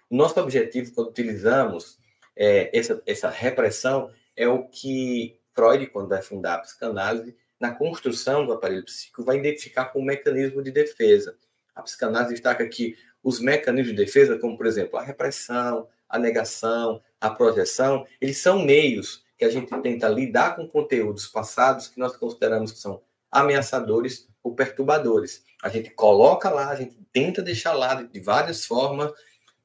O 0.08 0.14
nosso 0.14 0.38
objetivo, 0.38 0.94
quando 0.94 1.08
utilizamos 1.08 1.98
é, 2.36 2.70
essa, 2.72 3.02
essa 3.04 3.28
repressão, 3.28 4.12
é 4.36 4.46
o 4.46 4.68
que 4.68 5.40
Freud, 5.52 5.88
quando 5.88 6.08
vai 6.08 6.22
fundar 6.22 6.54
a 6.54 6.58
psicanálise, 6.58 7.36
na 7.58 7.74
construção 7.74 8.46
do 8.46 8.52
aparelho 8.52 8.84
psíquico, 8.84 9.24
vai 9.24 9.38
identificar 9.38 9.86
como 9.86 10.06
mecanismo 10.06 10.62
de 10.62 10.70
defesa. 10.70 11.36
A 11.74 11.82
psicanálise 11.82 12.34
destaca 12.34 12.68
que 12.68 12.96
os 13.22 13.40
mecanismos 13.40 13.94
de 13.94 14.04
defesa, 14.04 14.38
como, 14.38 14.56
por 14.56 14.66
exemplo, 14.66 14.98
a 14.98 15.02
repressão, 15.02 15.88
a 16.08 16.18
negação, 16.18 17.02
a 17.20 17.30
projeção, 17.30 18.06
eles 18.20 18.38
são 18.38 18.64
meios 18.64 19.24
que 19.38 19.44
a 19.44 19.50
gente 19.50 19.70
tenta 19.80 20.08
lidar 20.08 20.56
com 20.56 20.68
conteúdos 20.68 21.26
passados 21.26 21.88
que 21.88 21.98
nós 21.98 22.16
consideramos 22.16 22.72
que 22.72 22.78
são 22.78 23.02
ameaçadores 23.30 24.28
ou 24.42 24.54
perturbadores. 24.54 25.44
A 25.62 25.68
gente 25.68 25.90
coloca 25.90 26.50
lá, 26.50 26.70
a 26.70 26.74
gente 26.74 26.96
tenta 27.12 27.42
deixar 27.42 27.72
lá 27.74 28.02
de 28.02 28.20
várias 28.20 28.64
formas, 28.64 29.12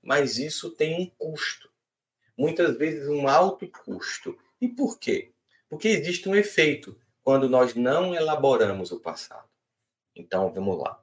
mas 0.01 0.37
isso 0.37 0.71
tem 0.71 1.01
um 1.01 1.09
custo. 1.17 1.69
Muitas 2.37 2.77
vezes 2.77 3.07
um 3.07 3.27
alto 3.27 3.67
custo. 3.67 4.37
E 4.61 4.67
por 4.67 4.99
quê? 4.99 5.31
Porque 5.69 5.87
existe 5.87 6.29
um 6.29 6.35
efeito 6.35 6.97
quando 7.21 7.49
nós 7.49 7.73
não 7.73 8.13
elaboramos 8.13 8.91
o 8.91 8.99
passado. 8.99 9.49
Então, 10.15 10.53
vamos 10.53 10.77
lá. 10.77 11.01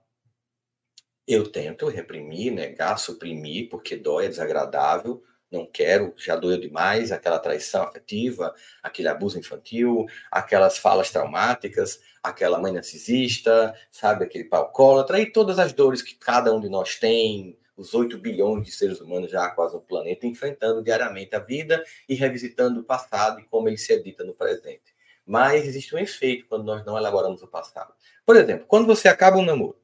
Eu 1.26 1.50
tento 1.50 1.88
reprimir, 1.88 2.52
negar, 2.52 2.98
suprimir, 2.98 3.68
porque 3.68 3.96
dói, 3.96 4.26
é 4.26 4.28
desagradável, 4.28 5.22
não 5.52 5.66
quero, 5.66 6.14
já 6.16 6.34
doeu 6.34 6.58
demais, 6.58 7.12
aquela 7.12 7.38
traição 7.38 7.82
afetiva, 7.82 8.54
aquele 8.82 9.08
abuso 9.08 9.38
infantil, 9.38 10.06
aquelas 10.30 10.78
falas 10.78 11.10
traumáticas, 11.10 12.00
aquela 12.22 12.58
mãe 12.58 12.72
narcisista, 12.72 13.74
sabe, 13.90 14.24
aquele 14.24 14.44
pau 14.44 14.64
alcoólatra, 14.64 15.20
e 15.20 15.30
todas 15.30 15.58
as 15.58 15.72
dores 15.72 16.02
que 16.02 16.14
cada 16.14 16.52
um 16.52 16.60
de 16.60 16.68
nós 16.68 16.96
tem, 16.96 17.58
os 17.76 17.94
8 17.94 18.18
bilhões 18.18 18.64
de 18.64 18.72
seres 18.72 19.00
humanos 19.00 19.30
já 19.30 19.48
quase 19.50 19.74
no 19.74 19.80
planeta, 19.80 20.26
enfrentando 20.26 20.82
diariamente 20.82 21.34
a 21.34 21.38
vida 21.38 21.84
e 22.08 22.14
revisitando 22.14 22.80
o 22.80 22.84
passado 22.84 23.40
e 23.40 23.44
como 23.44 23.68
ele 23.68 23.78
se 23.78 23.92
edita 23.92 24.24
no 24.24 24.34
presente. 24.34 24.94
Mas 25.24 25.66
existe 25.66 25.94
um 25.94 25.98
efeito 25.98 26.46
quando 26.48 26.64
nós 26.64 26.84
não 26.84 26.96
elaboramos 26.96 27.42
o 27.42 27.48
passado. 27.48 27.92
Por 28.26 28.36
exemplo, 28.36 28.66
quando 28.66 28.86
você 28.86 29.08
acaba 29.08 29.36
um 29.36 29.44
namoro, 29.44 29.81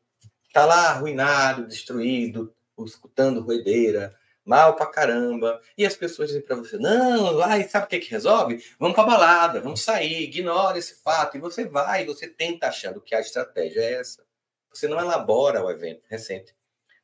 está 0.49 0.65
lá 0.67 0.91
arruinado, 0.91 1.67
destruído, 1.67 2.53
escutando 2.85 3.41
roedeira, 3.41 4.15
mal 4.45 4.75
pra 4.75 4.87
caramba. 4.87 5.61
E 5.77 5.87
as 5.87 5.95
pessoas 5.95 6.29
dizem 6.29 6.43
para 6.43 6.57
você: 6.57 6.79
não, 6.79 7.37
vai, 7.37 7.69
sabe 7.69 7.87
o 7.87 7.89
que, 7.89 8.01
que 8.01 8.11
resolve? 8.11 8.65
Vamos 8.79 8.95
pra 8.95 9.05
balada, 9.05 9.61
vamos 9.61 9.83
sair, 9.83 10.25
ignora 10.25 10.79
esse 10.79 11.03
fato. 11.03 11.37
E 11.37 11.41
você 11.41 11.67
vai, 11.67 12.05
você 12.05 12.27
tenta 12.27 12.67
achando 12.67 13.01
que 13.01 13.15
a 13.15 13.21
estratégia 13.21 13.81
é 13.81 13.93
essa. 13.95 14.25
Você 14.73 14.89
não 14.89 14.99
elabora 14.99 15.65
o 15.65 15.71
evento 15.71 16.03
recente. 16.09 16.55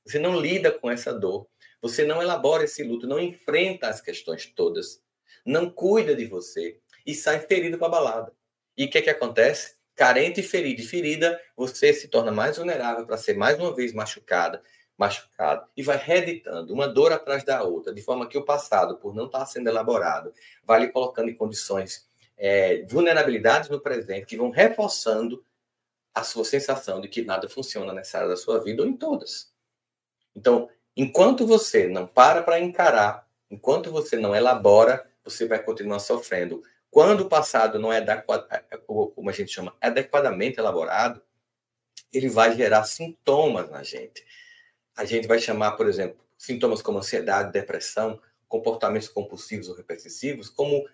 Você 0.05 0.19
não 0.19 0.39
lida 0.39 0.71
com 0.71 0.91
essa 0.91 1.13
dor. 1.13 1.47
Você 1.81 2.05
não 2.05 2.23
elabora 2.23 2.65
esse 2.65 2.83
luto, 2.83 3.07
não 3.07 3.21
enfrenta 3.21 3.89
as 3.89 4.01
questões 4.01 4.47
todas. 4.47 5.03
Não 5.45 5.69
cuida 5.69 6.17
de 6.17 6.25
você 6.25 6.79
e 7.07 7.15
sai 7.15 7.41
ferido 7.41 7.77
para 7.77 7.91
balada. 7.91 8.33
E 8.77 8.87
o 8.87 8.91
que, 8.91 9.03
que 9.03 9.11
acontece? 9.11 9.74
Carente 9.95 10.41
e 10.41 10.43
ferido 10.43 10.81
e 10.81 10.85
ferida, 10.85 11.41
você 11.57 11.93
se 11.93 12.09
torna 12.09 12.33
mais 12.33 12.57
vulnerável 12.57 13.07
para 13.07 13.17
ser 13.17 13.37
mais 13.37 13.59
uma 13.59 13.75
vez 13.75 13.93
machucada, 13.93 14.63
machucado 14.97 15.67
e 15.77 15.83
vai 15.83 15.97
reeditando 15.97 16.73
uma 16.73 16.89
dor 16.89 17.13
atrás 17.13 17.45
da 17.45 17.63
outra, 17.63 17.93
de 17.93 18.03
forma 18.03 18.29
que 18.29 18.39
o 18.39 18.45
passado, 18.45 18.97
por 18.97 19.15
não 19.15 19.27
estar 19.27 19.47
sendo 19.47 19.69
elaborado, 19.69 20.33
vai 20.65 20.81
lhe 20.81 20.89
colocando 20.89 21.31
em 21.31 21.35
condições 21.35 22.09
é, 22.37 22.85
vulnerabilidades 22.87 23.69
no 23.69 23.81
presente 23.81 24.27
que 24.27 24.37
vão 24.37 24.51
reforçando 24.51 25.45
a 26.15 26.23
sua 26.23 26.45
sensação 26.45 27.01
de 27.01 27.09
que 27.09 27.23
nada 27.23 27.49
funciona 27.49 27.93
nessa 27.93 28.19
área 28.19 28.31
da 28.31 28.37
sua 28.37 28.63
vida 28.63 28.83
ou 28.83 28.89
em 28.89 28.97
todas. 28.97 29.53
Então, 30.35 30.69
enquanto 30.97 31.47
você 31.47 31.89
não 31.89 32.07
para 32.07 32.43
para 32.43 32.61
encarar, 32.61 33.29
enquanto 33.51 33.91
você 33.91 34.17
não 34.17 34.35
elabora, 34.35 35.05
você 35.25 35.47
vai 35.47 35.61
continuar 35.63 35.99
sofrendo. 35.99 36.63
Quando 36.95 37.23
o 37.23 37.29
passado 37.29 37.79
não 37.79 37.93
é, 37.93 37.99
é 37.99 38.77
como 38.79 39.29
a 39.29 39.33
gente 39.33 39.51
chama, 39.51 39.77
adequadamente 39.81 40.61
elaborado, 40.61 41.21
ele 42.13 42.29
vai 42.29 42.57
gerar 42.57 42.85
sintomas 42.85 43.69
na 43.69 43.83
gente 43.83 44.25
a 44.97 45.05
gente 45.05 45.27
vai 45.27 45.39
chamar, 45.39 45.73
por 45.73 45.89
exemplo, 45.89 46.19
sintomas 46.39 46.81
como 46.81 46.99
ansiedade, 46.99 47.53
depressão, 47.53 48.21
comportamentos 48.47 49.09
compulsivos 49.09 49.69
ou 49.69 49.75
repetitivos, 49.75 50.49
como 50.49 50.87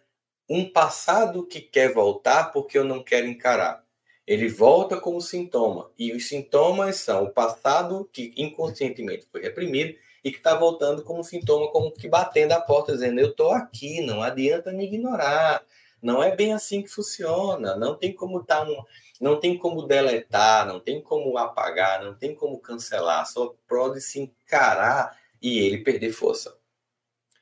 um 0.48 0.68
passado 0.68 1.46
que 1.46 1.60
quer 1.60 1.92
voltar 1.92 2.44
porque 2.44 2.78
eu 2.78 2.84
não 2.84 3.02
quero 3.02 3.26
encarar. 3.26 3.84
Ele 4.26 4.48
volta 4.48 4.98
como 4.98 5.20
sintoma. 5.20 5.90
E 5.98 6.12
os 6.12 6.28
sintomas 6.28 6.96
são 6.96 7.24
o 7.24 7.30
passado 7.30 8.08
que 8.12 8.32
inconscientemente 8.36 9.26
foi 9.30 9.42
reprimido 9.42 9.96
e 10.24 10.30
que 10.30 10.38
está 10.38 10.54
voltando 10.54 11.02
como 11.02 11.24
sintoma, 11.24 11.70
como 11.70 11.92
que 11.92 12.08
batendo 12.08 12.52
a 12.52 12.60
porta, 12.60 12.92
dizendo: 12.92 13.20
Eu 13.20 13.30
estou 13.30 13.50
aqui, 13.50 14.00
não 14.00 14.22
adianta 14.22 14.72
me 14.72 14.84
ignorar. 14.84 15.64
Não 16.02 16.22
é 16.22 16.34
bem 16.34 16.52
assim 16.52 16.82
que 16.82 16.88
funciona. 16.88 17.76
Não 17.76 17.94
tem 17.94 18.12
como 18.12 18.42
tá 18.42 18.62
um 18.62 18.82
não 19.20 19.38
tem 19.38 19.58
como 19.58 19.82
deletar, 19.82 20.66
não 20.66 20.80
tem 20.80 21.02
como 21.02 21.36
apagar, 21.36 22.02
não 22.02 22.14
tem 22.14 22.34
como 22.34 22.58
cancelar, 22.58 23.26
só 23.26 23.54
pode 23.68 24.00
se 24.00 24.18
encarar 24.18 25.14
e 25.42 25.58
ele 25.58 25.78
perder 25.84 26.10
força. 26.10 26.56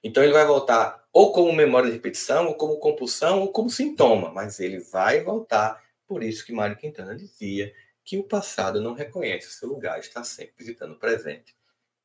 Então 0.03 0.25
ele 0.25 0.33
vai 0.33 0.45
voltar 0.45 1.07
ou 1.13 1.33
como 1.33 1.53
memória 1.53 1.89
de 1.89 1.97
repetição, 1.97 2.47
ou 2.47 2.55
como 2.55 2.79
compulsão, 2.79 3.41
ou 3.41 3.53
como 3.53 3.71
sintoma, 3.71 4.31
mas 4.31 4.61
ele 4.61 4.79
vai 4.79 5.23
voltar. 5.23 5.83
Por 6.07 6.23
isso 6.23 6.45
que 6.45 6.53
Mário 6.53 6.77
Quintana 6.77 7.15
dizia 7.15 7.73
que 8.05 8.17
o 8.19 8.25
passado 8.25 8.81
não 8.81 8.95
reconhece 8.95 9.49
o 9.49 9.51
seu 9.51 9.69
lugar, 9.69 9.99
está 9.99 10.23
sempre 10.23 10.55
visitando 10.59 10.93
o 10.93 10.99
presente. 10.99 11.57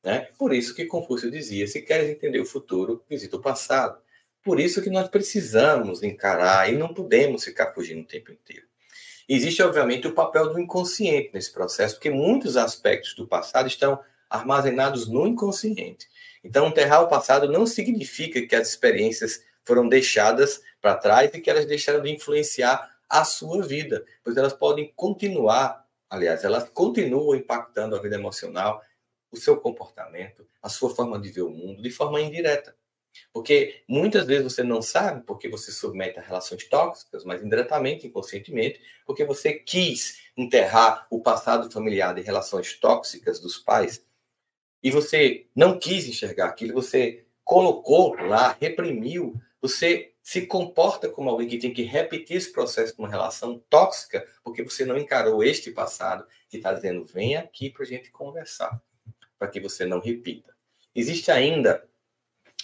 Né? 0.02 0.28
Por 0.38 0.52
isso 0.52 0.74
que 0.74 0.84
Confúcio 0.84 1.30
dizia: 1.30 1.66
se 1.66 1.80
queres 1.82 2.10
entender 2.10 2.40
o 2.40 2.44
futuro, 2.44 3.04
visita 3.08 3.36
o 3.36 3.40
passado. 3.40 4.02
Por 4.44 4.60
isso 4.60 4.82
que 4.82 4.90
nós 4.90 5.08
precisamos 5.08 6.02
encarar 6.02 6.70
e 6.70 6.76
não 6.76 6.92
podemos 6.92 7.42
ficar 7.42 7.72
fugindo 7.72 8.02
o 8.02 8.06
tempo 8.06 8.30
inteiro. 8.30 8.66
Existe, 9.26 9.62
obviamente, 9.62 10.06
o 10.06 10.12
papel 10.12 10.52
do 10.52 10.60
inconsciente 10.60 11.30
nesse 11.32 11.50
processo, 11.50 11.94
porque 11.94 12.10
muitos 12.10 12.58
aspectos 12.58 13.14
do 13.14 13.26
passado 13.26 13.66
estão 13.66 13.98
armazenados 14.28 15.08
no 15.08 15.26
inconsciente. 15.26 16.06
Então, 16.42 16.68
enterrar 16.68 17.02
o 17.02 17.08
passado 17.08 17.50
não 17.50 17.66
significa 17.66 18.46
que 18.46 18.54
as 18.54 18.68
experiências 18.68 19.42
foram 19.64 19.88
deixadas 19.88 20.60
para 20.78 20.94
trás 20.94 21.30
e 21.32 21.40
que 21.40 21.48
elas 21.48 21.64
deixaram 21.64 22.02
de 22.02 22.10
influenciar 22.12 22.94
a 23.08 23.24
sua 23.24 23.62
vida, 23.62 24.04
pois 24.22 24.36
elas 24.36 24.52
podem 24.52 24.92
continuar, 24.94 25.86
aliás, 26.10 26.44
elas 26.44 26.68
continuam 26.68 27.34
impactando 27.34 27.96
a 27.96 28.02
vida 28.02 28.16
emocional, 28.16 28.82
o 29.30 29.36
seu 29.38 29.56
comportamento, 29.56 30.46
a 30.62 30.68
sua 30.68 30.94
forma 30.94 31.18
de 31.18 31.30
ver 31.30 31.42
o 31.42 31.50
mundo 31.50 31.82
de 31.82 31.90
forma 31.90 32.20
indireta. 32.20 32.76
Porque 33.32 33.82
muitas 33.88 34.26
vezes 34.26 34.44
você 34.44 34.62
não 34.62 34.80
sabe 34.80 35.22
porque 35.26 35.48
você 35.48 35.72
submete 35.72 36.18
a 36.18 36.22
relações 36.22 36.64
tóxicas, 36.68 37.24
mas 37.24 37.42
indiretamente, 37.42 38.06
inconscientemente, 38.06 38.80
porque 39.06 39.24
você 39.24 39.54
quis 39.54 40.20
enterrar 40.36 41.06
o 41.10 41.20
passado 41.20 41.70
familiar 41.70 42.14
de 42.14 42.22
relações 42.22 42.74
tóxicas 42.74 43.40
dos 43.40 43.58
pais 43.58 44.04
e 44.82 44.90
você 44.90 45.46
não 45.56 45.78
quis 45.78 46.06
enxergar 46.06 46.46
aquilo, 46.46 46.74
você 46.74 47.24
colocou 47.42 48.14
lá, 48.14 48.56
reprimiu, 48.60 49.40
você 49.60 50.12
se 50.22 50.46
comporta 50.46 51.08
como 51.08 51.28
alguém 51.30 51.48
que 51.48 51.58
tem 51.58 51.72
que 51.72 51.82
repetir 51.82 52.36
esse 52.36 52.52
processo 52.52 52.94
de 52.94 52.98
uma 52.98 53.08
relação 53.08 53.62
tóxica 53.70 54.26
porque 54.42 54.62
você 54.62 54.84
não 54.84 54.96
encarou 54.98 55.42
este 55.42 55.70
passado 55.70 56.26
que 56.48 56.58
está 56.58 56.72
dizendo, 56.72 57.04
vem 57.04 57.36
aqui 57.36 57.70
para 57.70 57.82
a 57.82 57.86
gente 57.86 58.10
conversar, 58.10 58.82
para 59.38 59.48
que 59.48 59.60
você 59.60 59.84
não 59.84 60.00
repita. 60.00 60.54
Existe 60.94 61.30
ainda 61.30 61.86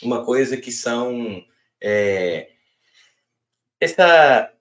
uma 0.03 0.25
coisa 0.25 0.57
que 0.57 0.73
são 0.73 1.45
é, 1.81 2.51
essa 3.81 4.53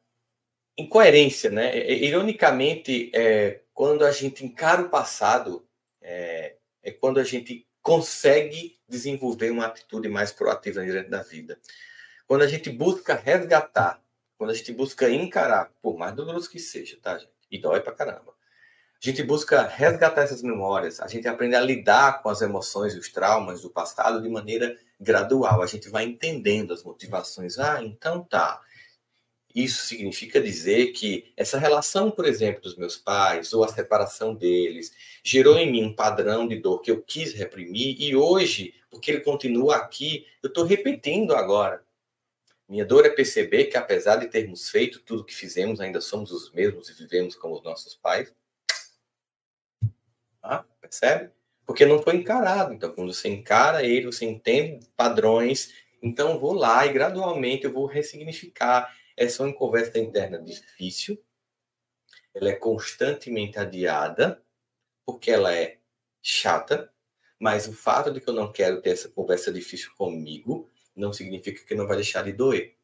incoerência, 0.78 1.50
né? 1.50 1.78
Ironicamente, 1.92 3.12
é, 3.14 3.62
quando 3.74 4.06
a 4.06 4.12
gente 4.12 4.46
encara 4.46 4.82
o 4.82 4.90
passado, 4.90 5.68
é, 6.02 6.56
é, 6.82 6.92
quando 6.92 7.20
a 7.20 7.24
gente 7.24 7.68
consegue 7.82 8.80
desenvolver 8.88 9.52
uma 9.52 9.66
atitude 9.66 10.08
mais 10.10 10.32
proativa 10.32 10.84
diante 10.84 11.10
da 11.10 11.22
vida. 11.22 11.60
Quando 12.28 12.44
a 12.44 12.48
gente 12.48 12.70
busca 12.70 13.16
resgatar, 13.16 14.02
quando 14.38 14.52
a 14.52 14.54
gente 14.54 14.72
busca 14.72 15.10
encarar, 15.10 15.72
por 15.82 15.98
mais 15.98 16.14
doloroso 16.16 16.50
que 16.50 16.60
seja, 16.60 16.98
tá, 17.02 17.18
gente? 17.18 17.32
E 17.52 17.58
dói 17.58 17.82
pra 17.82 17.94
caramba. 17.94 18.34
A 19.02 19.10
gente 19.10 19.24
busca 19.24 19.66
resgatar 19.66 20.24
essas 20.24 20.42
memórias, 20.42 21.00
a 21.00 21.08
gente 21.08 21.26
aprende 21.26 21.56
a 21.56 21.62
lidar 21.62 22.22
com 22.22 22.30
as 22.30 22.42
emoções 22.42 22.94
e 22.94 23.00
os 23.00 23.08
traumas 23.08 23.62
do 23.62 23.70
passado 23.70 24.22
de 24.22 24.28
maneira 24.28 24.78
gradual. 25.00 25.62
A 25.62 25.66
gente 25.66 25.88
vai 25.88 26.04
entendendo 26.04 26.74
as 26.74 26.84
motivações. 26.84 27.58
Ah, 27.58 27.82
então 27.82 28.22
tá. 28.22 28.62
Isso 29.56 29.86
significa 29.86 30.42
dizer 30.42 30.92
que 30.92 31.32
essa 31.38 31.58
relação, 31.58 32.12
por 32.12 32.26
exemplo, 32.26 32.62
dos 32.62 32.76
meus 32.76 32.98
pais, 32.98 33.54
ou 33.54 33.64
a 33.64 33.70
separação 33.70 34.36
deles, 34.36 34.94
gerou 35.24 35.58
em 35.58 35.72
mim 35.72 35.86
um 35.86 35.96
padrão 35.96 36.46
de 36.46 36.58
dor 36.58 36.82
que 36.82 36.92
eu 36.92 37.02
quis 37.02 37.34
reprimir, 37.34 37.96
e 38.00 38.16
hoje, 38.16 38.76
porque 38.92 39.10
ele 39.10 39.22
continua 39.22 39.78
aqui, 39.78 40.28
eu 40.44 40.50
estou 40.50 40.66
repetindo 40.66 41.34
agora. 41.36 41.84
Minha 42.68 42.86
dor 42.86 43.06
é 43.06 43.10
perceber 43.10 43.66
que, 43.66 43.78
apesar 43.78 44.18
de 44.18 44.28
termos 44.28 44.70
feito 44.70 45.00
tudo 45.00 45.22
o 45.22 45.26
que 45.26 45.34
fizemos, 45.34 45.80
ainda 45.80 46.00
somos 46.02 46.32
os 46.32 46.52
mesmos 46.52 46.90
e 46.90 46.94
vivemos 46.94 47.34
como 47.36 47.56
os 47.56 47.64
nossos 47.64 47.96
pais. 47.96 48.32
Ah, 50.50 50.66
percebe? 50.82 51.30
Porque 51.64 51.86
não 51.86 52.02
foi 52.02 52.16
encarado. 52.16 52.74
Então, 52.74 52.92
quando 52.92 53.14
você 53.14 53.30
encara 53.30 53.84
ele, 53.84 54.08
você 54.08 54.26
entende 54.26 54.88
padrões. 54.98 55.72
Então, 56.02 56.40
vou 56.40 56.54
lá 56.54 56.88
e 56.88 56.92
gradualmente 56.92 57.66
eu 57.66 57.72
vou 57.72 57.86
ressignificar. 57.86 58.92
Essa 59.16 59.44
é 59.44 59.46
uma 59.46 59.54
conversa 59.54 60.00
interna 60.00 60.42
difícil. 60.42 61.22
Ela 62.34 62.50
é 62.50 62.56
constantemente 62.56 63.60
adiada, 63.60 64.42
porque 65.06 65.30
ela 65.30 65.54
é 65.54 65.78
chata. 66.20 66.92
Mas 67.38 67.68
o 67.68 67.74
fato 67.74 68.12
de 68.12 68.20
que 68.20 68.28
eu 68.28 68.34
não 68.34 68.52
quero 68.52 68.82
ter 68.82 68.90
essa 68.90 69.08
conversa 69.08 69.52
difícil 69.52 69.92
comigo 69.96 70.68
não 70.96 71.14
significa 71.14 71.64
que 71.64 71.76
não 71.76 71.86
vai 71.86 71.98
deixar 71.98 72.24
de 72.24 72.34
doer. 72.34 72.76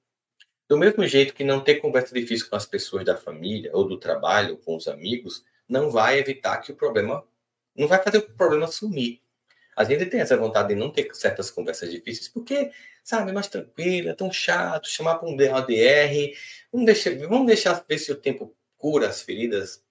Do 0.68 0.78
mesmo 0.78 1.06
jeito 1.08 1.34
que 1.34 1.44
não 1.44 1.64
ter 1.64 1.76
conversa 1.76 2.14
difícil 2.14 2.48
com 2.48 2.56
as 2.56 2.66
pessoas 2.68 3.04
da 3.04 3.18
família 3.18 3.72
ou 3.74 3.88
do 3.88 4.00
trabalho, 4.00 4.58
com 4.58 4.76
os 4.76 4.88
amigos, 4.88 5.44
não 5.68 5.90
vai 5.90 6.20
evitar 6.20 6.58
que 6.60 6.72
o 6.72 6.76
problema 6.76 7.26
não 7.76 7.88
vai 7.88 8.02
fazer 8.02 8.20
o 8.20 8.30
problema 8.30 8.68
sumir. 8.68 9.22
A 9.76 9.84
gente 9.84 10.06
tem 10.06 10.22
essa 10.22 10.38
vontade 10.38 10.70
de 10.70 10.76
não 10.76 10.90
ter 10.90 11.14
certas 11.14 11.52
conversas 11.52 11.92
difíceis, 11.92 12.30
porque, 12.30 12.72
sabe, 13.04 13.34
mais 13.34 13.48
tranquilo, 13.48 14.10
é 14.10 14.14
tão 14.14 14.32
chato, 14.32 14.88
chamar 14.88 15.16
para 15.16 15.28
um 15.28 15.36
DODR, 15.36 16.34
vamos 16.72 16.86
deixar, 16.86 17.18
vamos 17.28 17.48
deixar 17.48 17.86
ver 17.88 17.98
se 17.98 18.12
o 18.12 18.16
tempo 18.16 18.56
cura 18.78 19.10
as 19.10 19.22
feridas. 19.22 19.84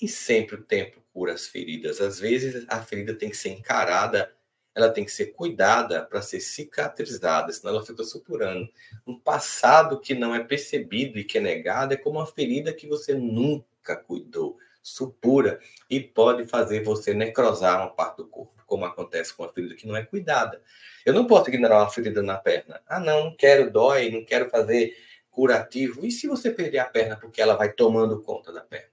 Nem 0.00 0.08
sempre 0.08 0.56
o 0.56 0.62
tempo 0.62 1.02
cura 1.14 1.32
as 1.32 1.46
feridas. 1.46 2.00
Às 2.00 2.20
vezes 2.20 2.66
a 2.68 2.82
ferida 2.82 3.14
tem 3.14 3.30
que 3.30 3.36
ser 3.36 3.50
encarada, 3.50 4.34
ela 4.74 4.90
tem 4.90 5.04
que 5.04 5.12
ser 5.12 5.26
cuidada 5.26 6.04
para 6.04 6.20
ser 6.20 6.40
cicatrizada, 6.40 7.52
senão 7.52 7.74
ela 7.74 7.86
fica 7.86 8.04
supurando. 8.04 8.68
Um 9.06 9.18
passado 9.18 9.98
que 9.98 10.14
não 10.14 10.34
é 10.34 10.44
percebido 10.44 11.18
e 11.18 11.24
que 11.24 11.38
é 11.38 11.40
negado 11.40 11.94
é 11.94 11.96
como 11.96 12.18
uma 12.18 12.26
ferida 12.26 12.72
que 12.72 12.86
você 12.86 13.14
nunca 13.14 13.96
cuidou 13.96 14.58
supura 14.82 15.60
e 15.88 16.00
pode 16.00 16.46
fazer 16.46 16.82
você 16.82 17.12
necrosar 17.14 17.80
uma 17.80 17.90
parte 17.90 18.18
do 18.18 18.28
corpo, 18.28 18.62
como 18.66 18.84
acontece 18.84 19.34
com 19.34 19.44
a 19.44 19.48
ferida 19.48 19.74
que 19.74 19.86
não 19.86 19.96
é 19.96 20.04
cuidada. 20.04 20.62
Eu 21.04 21.12
não 21.12 21.26
posso 21.26 21.50
ignorar 21.50 21.78
uma 21.78 21.90
ferida 21.90 22.22
na 22.22 22.36
perna. 22.36 22.80
Ah, 22.86 23.00
não, 23.00 23.24
não 23.24 23.36
quero, 23.36 23.70
dói, 23.70 24.10
não 24.10 24.24
quero 24.24 24.48
fazer 24.50 24.96
curativo. 25.30 26.04
E 26.04 26.10
se 26.10 26.26
você 26.26 26.50
perder 26.50 26.78
a 26.78 26.84
perna 26.84 27.16
porque 27.16 27.40
ela 27.40 27.56
vai 27.56 27.72
tomando 27.72 28.22
conta 28.22 28.52
da 28.52 28.60
perna? 28.60 28.90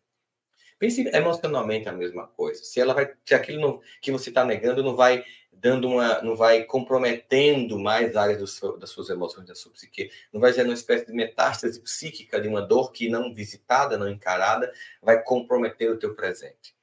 Pense 0.79 1.07
emocionalmente 1.07 1.89
a 1.89 1.91
mesma 1.91 2.27
coisa. 2.27 2.63
Se 2.63 2.79
ela 2.79 2.93
vai, 2.93 3.11
se 3.25 3.33
aquilo 3.33 3.59
não, 3.59 3.81
que 3.99 4.11
você 4.11 4.29
está 4.29 4.45
negando 4.45 4.83
não 4.83 4.95
vai 4.95 5.23
dando 5.59 5.87
uma, 5.87 6.21
não 6.21 6.35
vai 6.35 6.63
comprometendo 6.63 7.79
mais 7.79 8.15
áreas 8.15 8.51
seu, 8.51 8.77
das 8.77 8.89
suas 8.89 9.09
emoções, 9.09 9.47
da 9.47 9.55
sua 9.55 9.71
psique, 9.71 10.09
não 10.31 10.39
vai 10.39 10.53
gerando 10.53 10.69
uma 10.69 10.75
espécie 10.75 11.05
de 11.05 11.13
metástase 11.13 11.79
psíquica 11.81 12.39
de 12.39 12.47
uma 12.47 12.61
dor 12.61 12.91
que 12.91 13.09
não 13.09 13.33
visitada, 13.33 13.97
não 13.97 14.09
encarada, 14.09 14.71
vai 15.01 15.21
comprometer 15.21 15.91
o 15.91 15.97
teu 15.97 16.13
presente. 16.13 16.75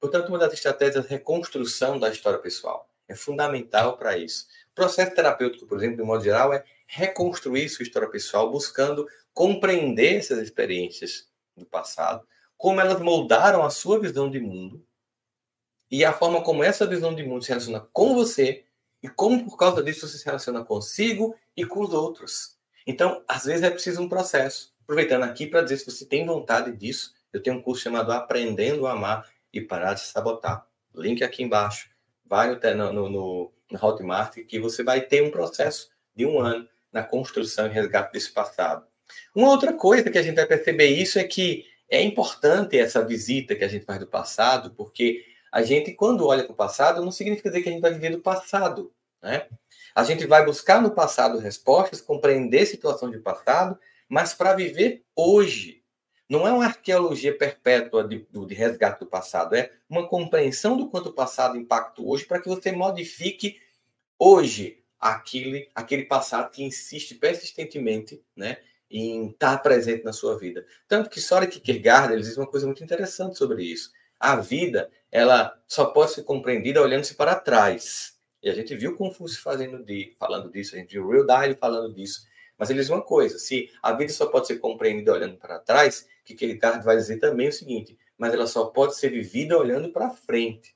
Portanto, 0.00 0.28
uma 0.28 0.38
das 0.38 0.52
estratégias 0.52 1.04
é 1.04 1.08
a 1.08 1.10
reconstrução 1.10 1.98
da 1.98 2.10
história 2.10 2.38
pessoal. 2.38 2.88
É 3.08 3.14
fundamental 3.14 3.96
para 3.96 4.16
isso. 4.16 4.46
O 4.72 4.74
processo 4.74 5.14
terapêutico, 5.14 5.66
por 5.66 5.78
exemplo, 5.78 5.96
de 5.96 6.02
modo 6.02 6.24
geral, 6.24 6.52
é 6.52 6.64
reconstruir 6.86 7.68
sua 7.68 7.82
história 7.82 8.08
pessoal, 8.08 8.50
buscando 8.50 9.06
compreender 9.32 10.16
essas 10.16 10.38
experiências 10.38 11.28
do 11.56 11.66
passado, 11.66 12.26
como 12.56 12.80
elas 12.80 13.00
moldaram 13.00 13.64
a 13.64 13.70
sua 13.70 14.00
visão 14.00 14.30
de 14.30 14.40
mundo 14.40 14.84
e 15.94 16.04
a 16.04 16.12
forma 16.12 16.42
como 16.42 16.64
essa 16.64 16.84
visão 16.88 17.14
de 17.14 17.22
mundo 17.22 17.44
se 17.44 17.50
relaciona 17.50 17.78
com 17.92 18.16
você 18.16 18.64
e 19.00 19.08
como 19.08 19.44
por 19.44 19.56
causa 19.56 19.80
disso 19.80 20.08
você 20.08 20.18
se 20.18 20.24
relaciona 20.24 20.64
consigo 20.64 21.36
e 21.56 21.64
com 21.64 21.82
os 21.82 21.94
outros. 21.94 22.56
Então, 22.84 23.22
às 23.28 23.44
vezes 23.44 23.62
é 23.62 23.70
preciso 23.70 24.02
um 24.02 24.08
processo. 24.08 24.74
Aproveitando 24.82 25.22
aqui 25.22 25.46
para 25.46 25.62
dizer 25.62 25.76
se 25.76 25.88
você 25.88 26.04
tem 26.04 26.26
vontade 26.26 26.76
disso, 26.76 27.14
eu 27.32 27.40
tenho 27.40 27.58
um 27.58 27.62
curso 27.62 27.84
chamado 27.84 28.10
Aprendendo 28.10 28.88
a 28.88 28.92
Amar 28.92 29.30
e 29.52 29.60
Parar 29.60 29.94
de 29.94 30.00
Sabotar. 30.00 30.66
Link 30.92 31.22
aqui 31.22 31.44
embaixo. 31.44 31.88
Vai 32.26 32.58
no, 32.74 32.92
no, 32.92 33.08
no, 33.08 33.52
Hotmart 33.80 34.34
que 34.48 34.58
você 34.58 34.82
vai 34.82 35.00
ter 35.00 35.22
um 35.22 35.30
processo 35.30 35.90
de 36.12 36.26
um 36.26 36.40
ano 36.40 36.68
na 36.92 37.04
construção 37.04 37.66
e 37.66 37.70
resgate 37.70 38.12
desse 38.12 38.32
passado. 38.32 38.84
Uma 39.32 39.48
outra 39.48 39.72
coisa 39.72 40.10
que 40.10 40.18
a 40.18 40.22
gente 40.22 40.34
vai 40.34 40.46
perceber 40.46 40.88
isso 40.88 41.20
é 41.20 41.24
que 41.24 41.64
é 41.88 42.02
importante 42.02 42.76
essa 42.76 43.04
visita 43.04 43.54
que 43.54 43.62
a 43.62 43.68
gente 43.68 43.84
faz 43.84 44.00
do 44.00 44.08
passado, 44.08 44.72
porque 44.72 45.33
a 45.54 45.62
gente, 45.62 45.92
quando 45.92 46.26
olha 46.26 46.42
para 46.42 46.52
o 46.52 46.56
passado, 46.56 47.00
não 47.00 47.12
significa 47.12 47.48
dizer 47.48 47.62
que 47.62 47.68
a 47.68 47.72
gente 47.72 47.80
vai 47.80 47.92
viver 47.92 48.10
do 48.10 48.18
passado. 48.18 48.92
Né? 49.22 49.46
A 49.94 50.02
gente 50.02 50.26
vai 50.26 50.44
buscar 50.44 50.82
no 50.82 50.90
passado 50.90 51.38
respostas, 51.38 52.00
compreender 52.00 52.66
situação 52.66 53.08
de 53.08 53.20
passado, 53.20 53.78
mas 54.08 54.34
para 54.34 54.52
viver 54.54 55.04
hoje. 55.14 55.84
Não 56.28 56.44
é 56.44 56.50
uma 56.50 56.64
arqueologia 56.64 57.38
perpétua 57.38 58.02
de, 58.02 58.26
de 58.28 58.52
resgate 58.52 58.98
do 58.98 59.06
passado, 59.06 59.54
é 59.54 59.70
uma 59.88 60.08
compreensão 60.08 60.76
do 60.76 60.90
quanto 60.90 61.10
o 61.10 61.14
passado 61.14 61.56
impacta 61.56 62.02
hoje 62.02 62.24
para 62.24 62.40
que 62.40 62.48
você 62.48 62.72
modifique 62.72 63.60
hoje 64.18 64.82
aquele, 64.98 65.70
aquele 65.72 66.02
passado 66.06 66.50
que 66.50 66.64
insiste 66.64 67.14
persistentemente 67.14 68.20
né, 68.34 68.58
em 68.90 69.28
estar 69.28 69.58
presente 69.58 70.02
na 70.02 70.12
sua 70.12 70.36
vida. 70.36 70.66
Tanto 70.88 71.08
que 71.08 71.20
Soren 71.20 71.48
Kierkegaard 71.48 72.12
ele 72.12 72.22
diz 72.22 72.36
uma 72.36 72.50
coisa 72.50 72.66
muito 72.66 72.82
interessante 72.82 73.38
sobre 73.38 73.62
isso. 73.62 73.92
A 74.24 74.36
vida 74.36 74.90
ela 75.12 75.54
só 75.68 75.84
pode 75.84 76.12
ser 76.12 76.22
compreendida 76.22 76.80
olhando-se 76.80 77.14
para 77.14 77.34
trás. 77.34 78.14
E 78.42 78.48
a 78.48 78.54
gente 78.54 78.74
viu 78.74 78.96
Confúcio 78.96 79.42
fazendo 79.42 79.84
de, 79.84 80.14
falando 80.18 80.50
disso, 80.50 80.74
a 80.74 80.78
gente 80.78 80.92
viu 80.92 81.06
Real 81.10 81.26
Dalio 81.26 81.58
falando 81.58 81.92
disso. 81.92 82.26
Mas 82.56 82.70
ele 82.70 82.80
diz 82.80 82.88
uma 82.88 83.02
coisa: 83.02 83.38
se 83.38 83.70
a 83.82 83.92
vida 83.92 84.10
só 84.14 84.24
pode 84.24 84.46
ser 84.46 84.60
compreendida 84.60 85.12
olhando 85.12 85.36
para 85.36 85.58
trás, 85.58 86.08
que 86.24 86.34
Kierkegaard 86.34 86.82
vai 86.82 86.96
dizer 86.96 87.18
também 87.18 87.48
o 87.48 87.52
seguinte: 87.52 87.98
mas 88.16 88.32
ela 88.32 88.46
só 88.46 88.64
pode 88.64 88.96
ser 88.96 89.10
vivida 89.10 89.58
olhando 89.58 89.90
para 89.90 90.08
frente. 90.08 90.74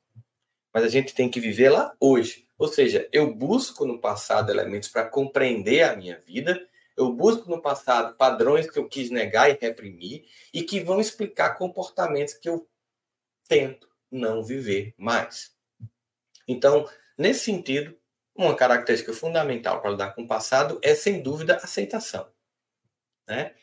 Mas 0.75 0.85
a 0.85 0.89
gente 0.89 1.15
tem 1.15 1.31
que 1.31 1.41
viver 1.41 1.71
lá 1.71 1.95
hoje. 1.99 2.47
Ou 2.59 2.69
seja, 2.69 3.09
eu 3.11 3.35
busco 3.35 3.87
no 3.87 3.99
passado 3.99 4.53
elementos 4.53 4.91
para 4.91 5.09
compreender 5.09 5.85
a 5.85 5.97
minha 5.97 6.21
vida, 6.27 6.61
eu 6.95 7.11
busco 7.15 7.49
no 7.49 7.63
passado 7.63 8.15
padrões 8.15 8.71
que 8.71 8.79
eu 8.79 8.87
quis 8.87 9.09
negar 9.09 9.49
e 9.49 9.57
reprimir 9.59 10.27
e 10.53 10.63
que 10.63 10.81
vão 10.81 11.01
explicar 11.01 11.57
comportamentos 11.57 12.35
que 12.35 12.47
eu 12.47 12.69
tento 13.49 13.89
não 14.11 14.43
viver 14.43 14.95
mais. 14.97 15.53
Então, 16.47 16.89
nesse 17.17 17.41
sentido, 17.41 17.99
uma 18.35 18.55
característica 18.55 19.13
fundamental 19.13 19.81
para 19.81 19.91
lidar 19.91 20.15
com 20.15 20.23
o 20.23 20.29
passado 20.29 20.79
é, 20.83 20.95
sem 20.95 21.21
dúvida, 21.21 21.57
aceitação. 21.57 22.29
Né? 23.27 23.55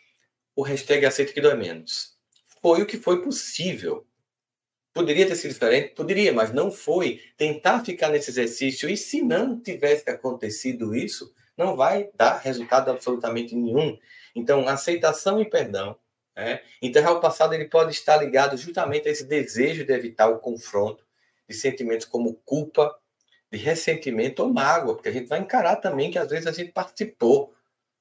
O 0.56 0.62
hashtag 0.64 1.06
aceita 1.06 1.32
que 1.32 1.42
dói 1.42 1.56
menos. 1.56 2.18
Foi 2.62 2.82
o 2.82 2.86
que 2.86 2.98
foi 2.98 3.22
possível. 3.22 4.06
Poderia 4.94 5.28
ter 5.28 5.36
sido 5.36 5.54
diferente? 5.54 5.94
Poderia, 5.94 6.34
mas 6.34 6.54
não 6.54 6.72
foi. 6.72 7.22
Tentar 7.38 7.84
ficar 7.84 8.10
nesse 8.10 8.30
exercício, 8.30 8.90
e 8.90 8.98
se 8.98 9.22
não 9.22 9.60
tivesse 9.60 10.10
acontecido 10.10 10.96
isso, 10.96 11.34
não 11.58 11.76
vai 11.76 12.10
dar 12.16 12.38
resultado 12.38 12.92
absolutamente 12.92 13.56
nenhum. 13.56 13.98
Então, 14.36 14.68
aceitação 14.68 15.42
e 15.42 15.50
perdão 15.50 15.98
né? 16.36 16.62
Enterrar 16.82 17.14
o 17.14 17.22
passado 17.22 17.54
ele 17.54 17.66
pode 17.66 17.92
estar 17.92 18.18
ligado 18.18 18.58
justamente 18.58 19.08
a 19.08 19.12
esse 19.12 19.24
desejo 19.24 19.86
de 19.86 19.94
evitar 19.94 20.28
o 20.28 20.40
confronto 20.40 21.06
de 21.48 21.56
sentimentos 21.56 22.06
como 22.06 22.36
culpa, 22.46 22.98
de 23.52 23.58
ressentimento 23.58 24.44
ou 24.44 24.52
mágoa, 24.52 24.96
porque 24.96 25.10
a 25.10 25.14
gente 25.14 25.28
vai 25.28 25.40
encarar 25.40 25.78
também 25.78 26.12
que 26.12 26.18
às 26.18 26.30
vezes 26.30 26.48
a 26.48 26.52
gente 26.52 26.72
participou, 26.72 27.54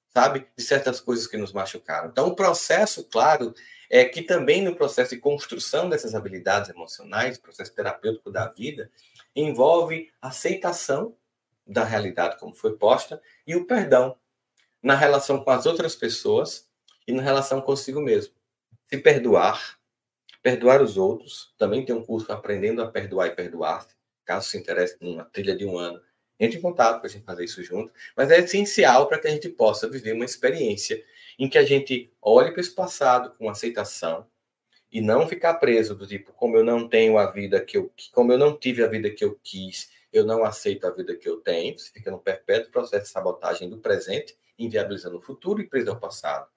sabe, 0.08 0.46
de 0.56 0.64
certas 0.64 1.00
coisas 1.00 1.26
que 1.26 1.36
nos 1.36 1.52
machucaram. 1.52 2.08
Então, 2.08 2.26
o 2.26 2.34
processo, 2.34 3.04
claro, 3.04 3.54
é 3.90 4.04
que 4.04 4.22
também 4.22 4.62
no 4.62 4.74
processo 4.74 5.14
de 5.14 5.20
construção 5.20 5.88
dessas 5.88 6.14
habilidades 6.14 6.70
emocionais, 6.70 7.38
processo 7.38 7.74
terapêutico 7.74 8.30
da 8.30 8.48
vida, 8.48 8.90
envolve 9.36 10.10
aceitação 10.20 11.14
da 11.66 11.84
realidade 11.84 12.38
como 12.38 12.54
foi 12.54 12.76
posta 12.76 13.20
e 13.46 13.54
o 13.54 13.66
perdão 13.66 14.16
na 14.82 14.94
relação 14.94 15.42
com 15.42 15.50
as 15.50 15.64
outras 15.66 15.94
pessoas 15.94 16.68
e 17.06 17.12
na 17.12 17.22
relação 17.22 17.60
consigo 17.60 18.00
mesmo. 18.00 18.34
Se 18.86 18.98
perdoar, 18.98 19.78
perdoar 20.42 20.82
os 20.82 20.96
outros, 20.96 21.54
também 21.58 21.84
tem 21.84 21.94
um 21.94 22.04
curso 22.04 22.30
aprendendo 22.32 22.82
a 22.82 22.90
perdoar 22.90 23.28
e 23.28 23.34
perdoar-se, 23.34 23.94
caso 24.24 24.48
se 24.48 24.58
interesse 24.58 24.96
numa 25.00 25.24
trilha 25.24 25.56
de 25.56 25.64
um 25.64 25.78
ano, 25.78 26.00
entre 26.38 26.58
em 26.58 26.62
contato 26.62 26.98
para 26.98 27.08
a 27.08 27.10
gente 27.10 27.24
fazer 27.24 27.44
isso 27.44 27.62
junto, 27.62 27.92
mas 28.16 28.30
é 28.30 28.38
essencial 28.38 29.06
para 29.06 29.18
que 29.18 29.28
a 29.28 29.30
gente 29.30 29.48
possa 29.48 29.88
viver 29.88 30.12
uma 30.12 30.24
experiência 30.24 31.02
em 31.38 31.48
que 31.48 31.58
a 31.58 31.64
gente 31.64 32.12
olhe 32.20 32.50
para 32.52 32.60
esse 32.60 32.74
passado 32.74 33.34
com 33.36 33.48
aceitação 33.48 34.26
e 34.90 35.00
não 35.00 35.26
ficar 35.26 35.54
preso 35.54 35.94
do 35.94 36.06
tipo, 36.06 36.32
como 36.32 36.56
eu 36.56 36.64
não 36.64 36.88
tenho 36.88 37.18
a 37.18 37.30
vida 37.30 37.60
que 37.60 37.76
eu, 37.76 37.92
como 38.12 38.32
eu 38.32 38.38
não 38.38 38.56
tive 38.56 38.82
a 38.84 38.86
vida 38.86 39.10
que 39.10 39.24
eu 39.24 39.38
quis, 39.42 39.90
eu 40.12 40.24
não 40.24 40.44
aceito 40.44 40.86
a 40.86 40.90
vida 40.90 41.16
que 41.16 41.28
eu 41.28 41.38
tenho, 41.38 41.76
você 41.76 41.90
fica 41.90 42.10
no 42.10 42.20
perpétuo 42.20 42.70
processo 42.70 43.04
de 43.04 43.10
sabotagem 43.10 43.68
do 43.68 43.78
presente, 43.78 44.36
inviabilizando 44.56 45.18
o 45.18 45.20
futuro 45.20 45.60
e 45.60 45.66
preso 45.66 45.90
ao 45.90 45.98
passado. 45.98 46.48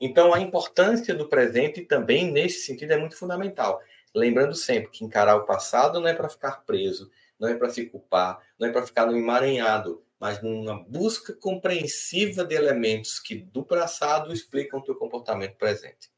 Então, 0.00 0.34
a 0.34 0.40
importância 0.40 1.14
do 1.14 1.28
presente 1.28 1.82
também, 1.82 2.30
nesse 2.30 2.60
sentido, 2.60 2.92
é 2.92 2.98
muito 2.98 3.16
fundamental. 3.16 3.80
Lembrando 4.14 4.54
sempre 4.54 4.90
que 4.90 5.04
encarar 5.04 5.36
o 5.36 5.46
passado 5.46 6.00
não 6.00 6.08
é 6.08 6.14
para 6.14 6.28
ficar 6.28 6.64
preso, 6.64 7.10
não 7.38 7.48
é 7.48 7.54
para 7.54 7.70
se 7.70 7.86
culpar, 7.86 8.40
não 8.58 8.68
é 8.68 8.72
para 8.72 8.86
ficar 8.86 9.06
no 9.06 9.16
emaranhado, 9.16 10.02
mas 10.18 10.42
numa 10.42 10.82
busca 10.84 11.34
compreensiva 11.34 12.44
de 12.44 12.54
elementos 12.54 13.20
que 13.20 13.36
do 13.36 13.62
passado 13.62 14.32
explicam 14.32 14.80
o 14.80 14.82
teu 14.82 14.94
comportamento 14.94 15.56
presente. 15.56 16.10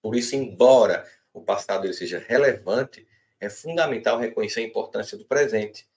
Por 0.00 0.16
isso, 0.16 0.34
embora 0.34 1.06
o 1.32 1.40
passado 1.40 1.86
ele 1.86 1.94
seja 1.94 2.18
relevante, 2.18 3.06
é 3.40 3.48
fundamental 3.48 4.18
reconhecer 4.18 4.60
a 4.60 4.64
importância 4.64 5.16
do 5.16 5.24
presente. 5.24 5.88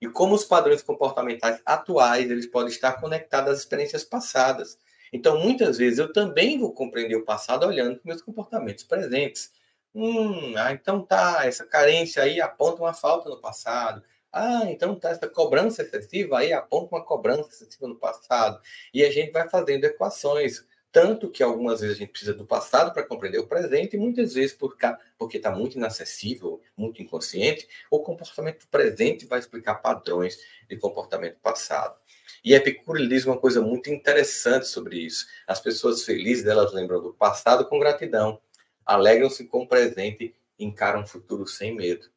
E 0.00 0.08
como 0.08 0.34
os 0.34 0.44
padrões 0.44 0.82
comportamentais 0.82 1.62
atuais, 1.64 2.28
eles 2.28 2.46
podem 2.46 2.72
estar 2.72 3.00
conectados 3.00 3.52
às 3.52 3.60
experiências 3.60 4.02
passadas. 4.02 4.76
Então, 5.12 5.38
muitas 5.38 5.76
vezes, 5.78 5.98
eu 5.98 6.12
também 6.12 6.58
vou 6.58 6.72
compreender 6.72 7.16
o 7.16 7.24
passado 7.24 7.66
olhando 7.66 7.98
para 7.98 8.08
meus 8.12 8.22
comportamentos 8.22 8.84
presentes. 8.84 9.52
Hum, 9.94 10.54
ah, 10.56 10.72
então 10.72 11.04
tá, 11.04 11.44
essa 11.44 11.66
carência 11.66 12.22
aí 12.22 12.40
aponta 12.40 12.82
uma 12.82 12.94
falta 12.94 13.28
no 13.28 13.40
passado. 13.40 14.02
Ah, 14.32 14.62
então 14.70 14.94
tá, 14.98 15.10
essa 15.10 15.28
cobrança 15.28 15.82
excessiva 15.82 16.38
aí 16.38 16.52
aponta 16.52 16.94
uma 16.96 17.04
cobrança 17.04 17.50
excessiva 17.50 17.86
no 17.86 17.96
passado. 17.96 18.60
E 18.94 19.04
a 19.04 19.10
gente 19.10 19.30
vai 19.32 19.48
fazendo 19.48 19.84
equações. 19.84 20.64
Tanto 20.90 21.30
que 21.30 21.42
algumas 21.42 21.80
vezes 21.80 21.96
a 21.96 21.98
gente 22.00 22.10
precisa 22.10 22.34
do 22.34 22.46
passado 22.46 22.92
para 22.92 23.02
compreender 23.02 23.38
o 23.38 23.46
presente, 23.46 23.96
e 23.96 23.98
muitas 23.98 24.34
vezes 24.34 24.54
porque 24.54 25.38
está 25.38 25.50
muito 25.50 25.78
inacessível, 25.78 26.60
muito 26.76 27.00
inconsciente, 27.00 27.66
o 27.90 28.00
comportamento 28.00 28.68
presente 28.68 29.24
vai 29.24 29.38
explicar 29.38 29.76
padrões 29.76 30.38
de 30.68 30.76
comportamento 30.76 31.38
passado. 31.40 31.98
E 32.44 32.54
Epicuro 32.54 33.06
diz 33.08 33.24
uma 33.24 33.38
coisa 33.38 33.60
muito 33.60 33.88
interessante 33.88 34.66
sobre 34.66 34.98
isso. 34.98 35.26
As 35.46 35.60
pessoas 35.60 36.04
felizes, 36.04 36.44
elas 36.44 36.72
lembram 36.72 37.00
do 37.00 37.14
passado 37.14 37.66
com 37.66 37.78
gratidão, 37.78 38.40
alegram-se 38.84 39.44
com 39.44 39.62
o 39.62 39.68
presente 39.68 40.34
e 40.58 40.64
encaram 40.64 41.02
o 41.02 41.06
futuro 41.06 41.46
sem 41.46 41.74
medo. 41.74 42.08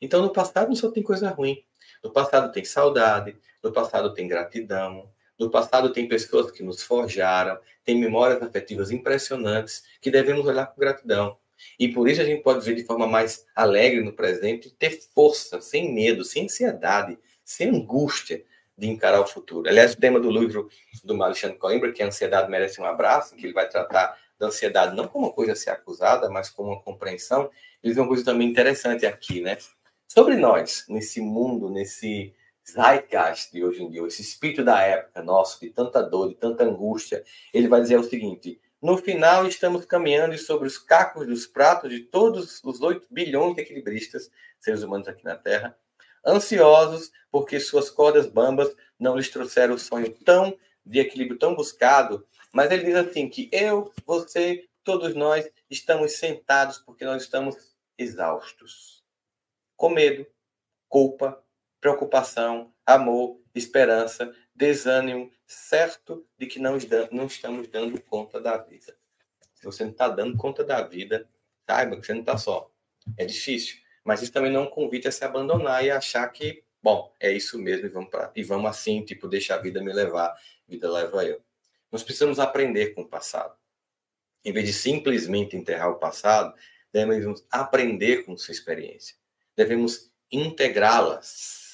Então, 0.00 0.22
no 0.22 0.32
passado 0.32 0.68
não 0.68 0.76
só 0.76 0.90
tem 0.90 1.02
coisa 1.02 1.28
ruim. 1.28 1.62
No 2.02 2.10
passado 2.10 2.52
tem 2.52 2.64
saudade, 2.64 3.36
no 3.62 3.72
passado 3.72 4.14
tem 4.14 4.26
gratidão, 4.26 5.10
no 5.38 5.50
passado 5.50 5.92
tem 5.92 6.08
pessoas 6.08 6.50
que 6.50 6.62
nos 6.62 6.82
forjaram, 6.82 7.58
tem 7.84 7.98
memórias 7.98 8.42
afetivas 8.42 8.90
impressionantes 8.90 9.84
que 10.00 10.10
devemos 10.10 10.46
olhar 10.46 10.66
com 10.66 10.80
gratidão. 10.80 11.36
E 11.78 11.88
por 11.88 12.08
isso 12.08 12.20
a 12.20 12.24
gente 12.24 12.42
pode 12.42 12.64
ver 12.64 12.74
de 12.74 12.84
forma 12.84 13.06
mais 13.06 13.46
alegre 13.54 14.02
no 14.02 14.12
presente, 14.12 14.70
ter 14.70 15.00
força, 15.14 15.60
sem 15.60 15.92
medo, 15.94 16.24
sem 16.24 16.44
ansiedade, 16.44 17.18
sem 17.44 17.68
angústia 17.68 18.44
de 18.76 18.88
encarar 18.88 19.20
o 19.20 19.26
futuro. 19.26 19.68
Aliás, 19.68 19.94
o 19.94 19.96
tema 19.96 20.20
do 20.20 20.30
livro 20.30 20.68
do 21.02 21.22
Alexandre 21.22 21.58
Coimbra, 21.58 21.92
que 21.92 22.02
é 22.02 22.04
a 22.04 22.08
ansiedade 22.08 22.50
merece 22.50 22.80
um 22.80 22.84
abraço, 22.84 23.34
que 23.34 23.46
ele 23.46 23.52
vai 23.52 23.68
tratar 23.68 24.18
da 24.38 24.46
ansiedade 24.46 24.94
não 24.94 25.08
como 25.08 25.26
uma 25.26 25.32
coisa 25.32 25.52
a 25.52 25.56
ser 25.56 25.70
acusada, 25.70 26.28
mas 26.28 26.50
como 26.50 26.70
uma 26.72 26.82
compreensão, 26.82 27.50
ele 27.82 27.94
tem 27.94 28.02
uma 28.02 28.08
coisa 28.08 28.24
também 28.24 28.48
interessante 28.48 29.06
aqui, 29.06 29.40
né? 29.40 29.56
Sobre 30.06 30.36
nós, 30.36 30.84
nesse 30.88 31.20
mundo, 31.20 31.70
nesse 31.70 32.34
zeitgeist 32.68 33.52
de 33.52 33.64
hoje 33.64 33.82
em 33.82 33.90
dia, 33.90 34.06
esse 34.06 34.22
espírito 34.22 34.64
da 34.64 34.80
época 34.82 35.22
nosso, 35.22 35.60
de 35.60 35.70
tanta 35.70 36.02
dor, 36.02 36.28
de 36.28 36.34
tanta 36.34 36.64
angústia, 36.64 37.24
ele 37.52 37.68
vai 37.68 37.80
dizer 37.80 37.98
o 37.98 38.04
seguinte: 38.04 38.60
no 38.82 38.98
final, 38.98 39.46
estamos 39.46 39.84
caminhando 39.84 40.36
sobre 40.36 40.66
os 40.66 40.78
cacos 40.78 41.26
dos 41.26 41.46
pratos 41.46 41.90
de 41.90 42.00
todos 42.00 42.60
os 42.62 42.80
8 42.80 43.08
bilhões 43.10 43.54
de 43.54 43.62
equilibristas, 43.62 44.30
seres 44.58 44.82
humanos 44.82 45.08
aqui 45.08 45.24
na 45.24 45.34
Terra, 45.34 45.76
ansiosos 46.26 47.10
porque 47.30 47.60
suas 47.60 47.90
cordas 47.90 48.26
bambas 48.26 48.74
não 48.98 49.16
lhes 49.16 49.30
trouxeram 49.30 49.74
o 49.74 49.78
sonho 49.78 50.12
tão 50.24 50.56
de 50.84 51.00
equilíbrio 51.00 51.38
tão 51.38 51.54
buscado. 51.54 52.26
Mas 52.52 52.70
ele 52.70 52.84
diz 52.84 52.94
assim 52.94 53.28
que 53.28 53.48
eu, 53.52 53.92
você, 54.06 54.68
todos 54.82 55.14
nós 55.14 55.48
estamos 55.68 56.12
sentados 56.12 56.78
porque 56.78 57.04
nós 57.04 57.22
estamos 57.22 57.76
exaustos, 57.98 59.04
com 59.76 59.90
medo, 59.90 60.26
culpa, 60.88 61.42
preocupação, 61.80 62.72
amor, 62.84 63.40
esperança, 63.54 64.34
desânimo, 64.54 65.30
certo 65.46 66.26
de 66.38 66.46
que 66.46 66.58
não, 66.58 66.78
não 67.12 67.26
estamos 67.26 67.68
dando 67.68 68.00
conta 68.02 68.40
da 68.40 68.56
vida. 68.56 68.96
Se 69.54 69.64
você 69.64 69.84
não 69.84 69.92
está 69.92 70.08
dando 70.08 70.36
conta 70.36 70.64
da 70.64 70.82
vida, 70.82 71.28
saiba 71.68 71.96
que 71.96 72.06
você 72.06 72.12
não 72.12 72.20
está 72.20 72.38
só. 72.38 72.70
É 73.16 73.24
difícil, 73.24 73.76
mas 74.06 74.22
isso 74.22 74.32
também 74.32 74.52
não 74.52 74.60
é 74.60 74.64
um 74.64 74.70
convite 74.70 75.08
a 75.08 75.12
se 75.12 75.24
abandonar 75.24 75.84
e 75.84 75.90
achar 75.90 76.26
que, 76.28 76.62
bom, 76.82 77.12
é 77.20 77.32
isso 77.32 77.58
mesmo 77.58 77.86
e 77.86 77.88
vamos, 77.88 78.10
pra, 78.10 78.32
e 78.34 78.42
vamos 78.42 78.70
assim, 78.70 79.04
tipo, 79.04 79.28
deixar 79.28 79.56
a 79.56 79.62
vida 79.62 79.82
me 79.82 79.92
levar, 79.92 80.34
vida 80.66 80.90
leva 80.90 81.24
eu. 81.24 81.42
Nós 81.92 82.02
precisamos 82.02 82.38
aprender 82.38 82.94
com 82.94 83.02
o 83.02 83.08
passado. 83.08 83.54
Em 84.44 84.52
vez 84.52 84.66
de 84.66 84.72
simplesmente 84.72 85.56
enterrar 85.56 85.90
o 85.90 85.98
passado, 85.98 86.54
devemos 86.92 87.44
aprender 87.50 88.24
com 88.24 88.36
sua 88.36 88.52
experiência. 88.52 89.16
Devemos 89.54 90.10
integrá-las 90.30 91.66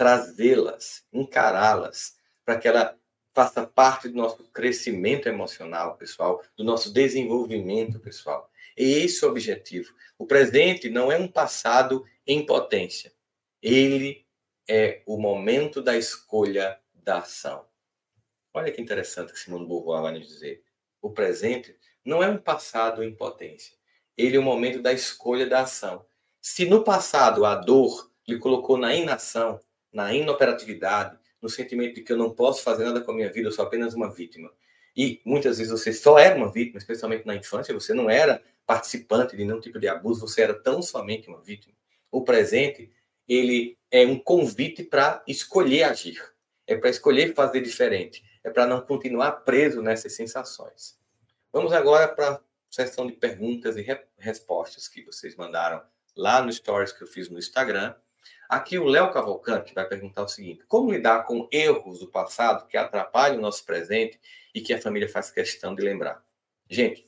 trazê-las, 0.00 1.04
encará-las, 1.12 2.16
para 2.42 2.56
que 2.56 2.66
ela 2.66 2.98
faça 3.34 3.66
parte 3.66 4.08
do 4.08 4.16
nosso 4.16 4.42
crescimento 4.44 5.28
emocional, 5.28 5.94
pessoal, 5.98 6.42
do 6.56 6.64
nosso 6.64 6.90
desenvolvimento, 6.90 8.00
pessoal. 8.00 8.49
E 8.76 9.04
esse 9.04 9.24
é 9.24 9.26
o 9.26 9.30
objetivo. 9.30 9.92
O 10.18 10.26
presente 10.26 10.88
não 10.90 11.10
é 11.10 11.18
um 11.18 11.28
passado 11.28 12.04
em 12.26 12.44
potência. 12.44 13.12
Ele 13.62 14.26
é 14.68 15.02
o 15.06 15.18
momento 15.18 15.82
da 15.82 15.96
escolha 15.96 16.78
da 16.94 17.18
ação. 17.18 17.66
Olha 18.52 18.72
que 18.72 18.80
interessante 18.80 19.32
que 19.32 19.38
Simone 19.38 19.66
Beauvoir 19.66 20.02
vai 20.02 20.12
nos 20.12 20.28
dizer. 20.28 20.62
O 21.00 21.10
presente 21.10 21.76
não 22.04 22.22
é 22.22 22.28
um 22.28 22.36
passado 22.36 23.02
em 23.02 23.14
potência. 23.14 23.76
Ele 24.16 24.36
é 24.36 24.40
o 24.40 24.42
momento 24.42 24.82
da 24.82 24.92
escolha 24.92 25.46
da 25.46 25.62
ação. 25.62 26.04
Se 26.40 26.64
no 26.66 26.82
passado 26.82 27.44
a 27.44 27.54
dor 27.54 28.10
lhe 28.26 28.38
colocou 28.38 28.76
na 28.76 28.94
inação, 28.94 29.60
na 29.92 30.14
inoperatividade, 30.14 31.18
no 31.40 31.48
sentimento 31.48 31.94
de 31.94 32.02
que 32.02 32.12
eu 32.12 32.16
não 32.16 32.30
posso 32.34 32.62
fazer 32.62 32.84
nada 32.84 33.00
com 33.00 33.12
a 33.12 33.14
minha 33.14 33.32
vida, 33.32 33.48
eu 33.48 33.52
sou 33.52 33.64
apenas 33.64 33.94
uma 33.94 34.12
vítima. 34.12 34.52
E 35.00 35.18
muitas 35.24 35.56
vezes 35.56 35.72
você 35.72 35.94
só 35.94 36.18
era 36.18 36.36
uma 36.36 36.52
vítima, 36.52 36.76
especialmente 36.76 37.26
na 37.26 37.34
infância, 37.34 37.72
você 37.72 37.94
não 37.94 38.10
era 38.10 38.42
participante 38.66 39.34
de 39.34 39.42
nenhum 39.42 39.58
tipo 39.58 39.80
de 39.80 39.88
abuso, 39.88 40.28
você 40.28 40.42
era 40.42 40.52
tão 40.52 40.82
somente 40.82 41.26
uma 41.26 41.40
vítima. 41.40 41.74
O 42.10 42.22
presente, 42.22 42.92
ele 43.26 43.78
é 43.90 44.04
um 44.04 44.18
convite 44.18 44.82
para 44.82 45.24
escolher 45.26 45.84
agir, 45.84 46.22
é 46.66 46.76
para 46.76 46.90
escolher 46.90 47.32
fazer 47.32 47.62
diferente, 47.62 48.22
é 48.44 48.50
para 48.50 48.66
não 48.66 48.82
continuar 48.82 49.32
preso 49.42 49.80
nessas 49.80 50.12
sensações. 50.12 50.98
Vamos 51.50 51.72
agora 51.72 52.06
para 52.06 52.32
a 52.32 52.40
sessão 52.70 53.06
de 53.06 53.14
perguntas 53.14 53.78
e 53.78 53.80
re 53.80 53.98
respostas 54.18 54.86
que 54.86 55.02
vocês 55.02 55.34
mandaram 55.34 55.82
lá 56.14 56.42
no 56.42 56.52
stories 56.52 56.92
que 56.92 57.04
eu 57.04 57.08
fiz 57.08 57.30
no 57.30 57.38
Instagram. 57.38 57.94
Aqui 58.48 58.78
o 58.78 58.84
Léo 58.84 59.12
Cavalcante 59.12 59.74
vai 59.74 59.86
perguntar 59.86 60.22
o 60.22 60.28
seguinte: 60.28 60.64
como 60.66 60.92
lidar 60.92 61.24
com 61.24 61.48
erros 61.52 62.00
do 62.00 62.08
passado 62.08 62.66
que 62.66 62.76
atrapalham 62.76 63.38
o 63.38 63.40
nosso 63.40 63.64
presente 63.64 64.18
e 64.54 64.60
que 64.60 64.74
a 64.74 64.80
família 64.80 65.08
faz 65.08 65.30
questão 65.30 65.74
de 65.74 65.82
lembrar? 65.82 66.24
Gente, 66.68 67.06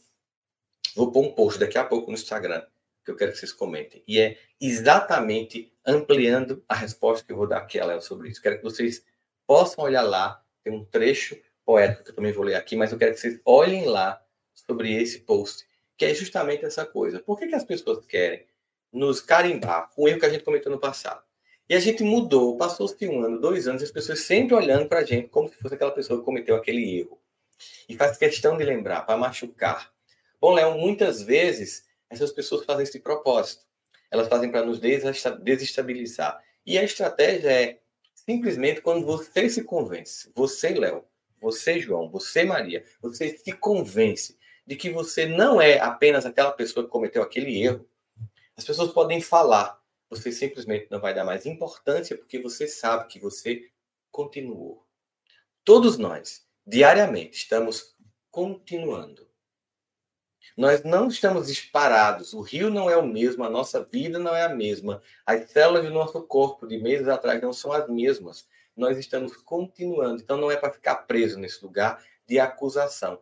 vou 0.94 1.10
pôr 1.10 1.24
um 1.24 1.32
post 1.32 1.58
daqui 1.58 1.78
a 1.78 1.84
pouco 1.84 2.10
no 2.10 2.16
Instagram 2.16 2.64
que 3.04 3.10
eu 3.10 3.16
quero 3.16 3.32
que 3.32 3.38
vocês 3.38 3.52
comentem. 3.52 4.02
E 4.06 4.20
é 4.20 4.38
exatamente 4.60 5.72
ampliando 5.84 6.64
a 6.68 6.74
resposta 6.74 7.24
que 7.24 7.32
eu 7.32 7.36
vou 7.36 7.46
dar 7.46 7.58
aqui 7.58 7.78
a 7.78 7.84
Léo 7.84 8.00
sobre 8.00 8.28
isso. 8.28 8.40
Quero 8.40 8.58
que 8.58 8.62
vocês 8.62 9.04
possam 9.46 9.84
olhar 9.84 10.02
lá. 10.02 10.42
Tem 10.62 10.72
um 10.72 10.84
trecho 10.84 11.36
poético 11.64 12.04
que 12.04 12.10
eu 12.10 12.14
também 12.14 12.32
vou 12.32 12.44
ler 12.44 12.54
aqui, 12.54 12.76
mas 12.76 12.92
eu 12.92 12.98
quero 12.98 13.14
que 13.14 13.20
vocês 13.20 13.40
olhem 13.44 13.86
lá 13.86 14.22
sobre 14.54 14.94
esse 14.94 15.20
post, 15.20 15.66
que 15.96 16.04
é 16.04 16.14
justamente 16.14 16.64
essa 16.64 16.86
coisa. 16.86 17.20
Por 17.20 17.38
que, 17.38 17.48
que 17.48 17.54
as 17.54 17.64
pessoas 17.64 18.04
querem 18.06 18.46
nos 18.92 19.20
carimbar 19.20 19.90
o 19.96 20.08
erro 20.08 20.20
que 20.20 20.26
a 20.26 20.30
gente 20.30 20.44
cometeu 20.44 20.70
no 20.70 20.78
passado? 20.78 21.22
E 21.68 21.74
a 21.74 21.80
gente 21.80 22.02
mudou, 22.02 22.56
passou-se 22.56 23.08
um 23.08 23.22
ano, 23.22 23.40
dois 23.40 23.66
anos, 23.66 23.82
as 23.82 23.90
pessoas 23.90 24.20
sempre 24.20 24.54
olhando 24.54 24.86
para 24.88 25.00
a 25.00 25.04
gente 25.04 25.28
como 25.28 25.48
se 25.48 25.56
fosse 25.56 25.74
aquela 25.74 25.92
pessoa 25.92 26.18
que 26.18 26.24
cometeu 26.24 26.54
aquele 26.54 26.98
erro. 26.98 27.18
E 27.88 27.96
faz 27.96 28.18
questão 28.18 28.56
de 28.56 28.64
lembrar, 28.64 29.06
para 29.06 29.16
machucar. 29.16 29.92
Bom, 30.40 30.52
Léo, 30.52 30.76
muitas 30.76 31.22
vezes 31.22 31.86
essas 32.10 32.32
pessoas 32.32 32.64
fazem 32.64 32.82
esse 32.82 32.98
propósito. 33.00 33.64
Elas 34.10 34.28
fazem 34.28 34.50
para 34.50 34.66
nos 34.66 34.78
desestabilizar. 34.78 36.42
E 36.66 36.78
a 36.78 36.82
estratégia 36.82 37.50
é 37.50 37.78
simplesmente 38.14 38.80
quando 38.80 39.06
você 39.06 39.48
se 39.48 39.64
convence, 39.64 40.30
você, 40.34 40.70
Léo, 40.70 41.04
você, 41.40 41.80
João, 41.80 42.08
você, 42.10 42.44
Maria, 42.44 42.84
você 43.00 43.30
se 43.30 43.52
convence 43.52 44.38
de 44.66 44.76
que 44.76 44.90
você 44.90 45.26
não 45.26 45.60
é 45.60 45.78
apenas 45.80 46.24
aquela 46.24 46.52
pessoa 46.52 46.84
que 46.84 46.92
cometeu 46.92 47.22
aquele 47.22 47.62
erro. 47.62 47.88
As 48.62 48.66
pessoas 48.66 48.92
podem 48.92 49.20
falar, 49.20 49.82
você 50.08 50.30
simplesmente 50.30 50.86
não 50.88 51.00
vai 51.00 51.12
dar 51.12 51.24
mais 51.24 51.44
importância 51.46 52.16
porque 52.16 52.38
você 52.38 52.68
sabe 52.68 53.08
que 53.08 53.18
você 53.18 53.68
continuou. 54.08 54.86
Todos 55.64 55.98
nós, 55.98 56.46
diariamente, 56.64 57.38
estamos 57.38 57.96
continuando. 58.30 59.28
Nós 60.56 60.84
não 60.84 61.08
estamos 61.08 61.48
disparados. 61.48 62.34
O 62.34 62.40
rio 62.40 62.70
não 62.70 62.88
é 62.88 62.96
o 62.96 63.04
mesmo, 63.04 63.42
a 63.42 63.50
nossa 63.50 63.82
vida 63.82 64.16
não 64.16 64.32
é 64.32 64.44
a 64.44 64.54
mesma. 64.54 65.02
As 65.26 65.50
células 65.50 65.82
do 65.84 65.90
nosso 65.90 66.22
corpo 66.22 66.64
de 66.64 66.78
meses 66.78 67.08
atrás 67.08 67.42
não 67.42 67.52
são 67.52 67.72
as 67.72 67.88
mesmas. 67.88 68.46
Nós 68.76 68.96
estamos 68.96 69.36
continuando. 69.38 70.22
Então 70.22 70.36
não 70.36 70.52
é 70.52 70.56
para 70.56 70.72
ficar 70.72 70.98
preso 70.98 71.36
nesse 71.36 71.64
lugar 71.64 72.00
de 72.28 72.38
acusação. 72.38 73.20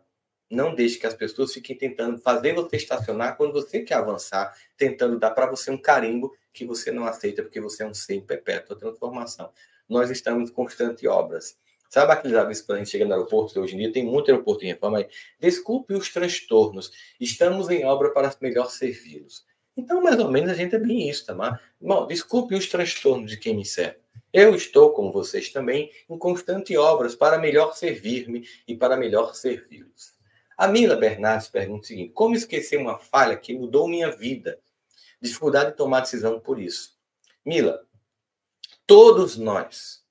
Não 0.50 0.74
deixe 0.74 0.98
que 0.98 1.06
as 1.06 1.14
pessoas 1.14 1.52
fiquem 1.52 1.78
tentando 1.78 2.18
fazer 2.18 2.54
você 2.54 2.76
estacionar 2.76 3.36
quando 3.36 3.52
você 3.52 3.82
quer 3.82 3.94
avançar, 3.94 4.52
tentando 4.76 5.16
dar 5.16 5.30
para 5.30 5.46
você 5.46 5.70
um 5.70 5.78
carimbo 5.78 6.34
que 6.52 6.64
você 6.64 6.90
não 6.90 7.04
aceita 7.04 7.42
porque 7.42 7.60
você 7.60 7.84
é 7.84 7.86
um 7.86 7.94
ser 7.94 8.14
em 8.14 8.20
perpétua 8.20 8.76
transformação. 8.76 9.52
Nós 9.88 10.10
estamos 10.10 10.50
em 10.50 10.52
constante 10.52 11.06
obras. 11.06 11.56
Sabe 11.88 12.12
aqueles 12.12 12.36
avisos 12.36 12.64
quando 12.64 12.76
a 12.76 12.78
gente 12.80 12.90
chega 12.90 13.04
no 13.04 13.12
aeroporto, 13.12 13.60
hoje 13.60 13.74
em 13.74 13.78
dia 13.78 13.92
tem 13.92 14.04
muito 14.04 14.30
aeroporto 14.30 14.64
em 14.64 14.68
reforma 14.68 14.98
aí. 14.98 15.08
Desculpe 15.38 15.94
os 15.94 16.08
transtornos, 16.12 16.90
estamos 17.20 17.68
em 17.68 17.84
obra 17.84 18.10
para 18.10 18.34
melhor 18.40 18.70
servi-los. 18.70 19.44
Então, 19.76 20.02
mais 20.02 20.18
ou 20.18 20.30
menos, 20.30 20.50
a 20.50 20.54
gente 20.54 20.74
é 20.74 20.78
bem 20.78 21.08
isso, 21.08 21.26
tá? 21.26 21.60
Bom, 21.80 22.06
desculpe 22.06 22.54
os 22.54 22.66
transtornos 22.66 23.30
de 23.30 23.36
quem 23.36 23.56
me 23.56 23.64
serve. 23.64 23.98
Eu 24.32 24.54
estou, 24.54 24.92
como 24.92 25.10
vocês 25.10 25.50
também, 25.50 25.90
em 26.08 26.18
constante 26.18 26.76
obras 26.76 27.16
para 27.16 27.38
melhor 27.38 27.74
servir-me 27.74 28.46
e 28.68 28.76
para 28.76 28.96
melhor 28.96 29.34
servi-los. 29.34 30.19
A 30.60 30.68
Mila 30.68 30.94
Bernardes 30.94 31.48
pergunta 31.48 31.84
o 31.84 31.86
seguinte: 31.86 32.12
como 32.12 32.34
esquecer 32.34 32.76
uma 32.76 32.98
falha 32.98 33.34
que 33.34 33.54
mudou 33.54 33.88
minha 33.88 34.10
vida? 34.10 34.60
Dificuldade 35.18 35.70
de 35.70 35.76
tomar 35.78 36.00
decisão 36.00 36.38
por 36.38 36.60
isso. 36.60 36.98
Mila, 37.42 37.82
todos 38.86 39.38
nós, 39.38 40.04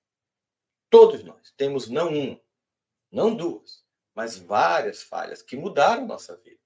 todos 0.89 1.23
nós, 1.23 1.53
temos 1.55 1.87
não 1.87 2.09
uma, 2.11 2.41
não 3.11 3.35
duas, 3.35 3.85
mas 4.15 4.39
várias 4.39 5.03
falhas 5.03 5.43
que 5.43 5.55
mudaram 5.55 6.07
nossa 6.07 6.35
vida. 6.37 6.59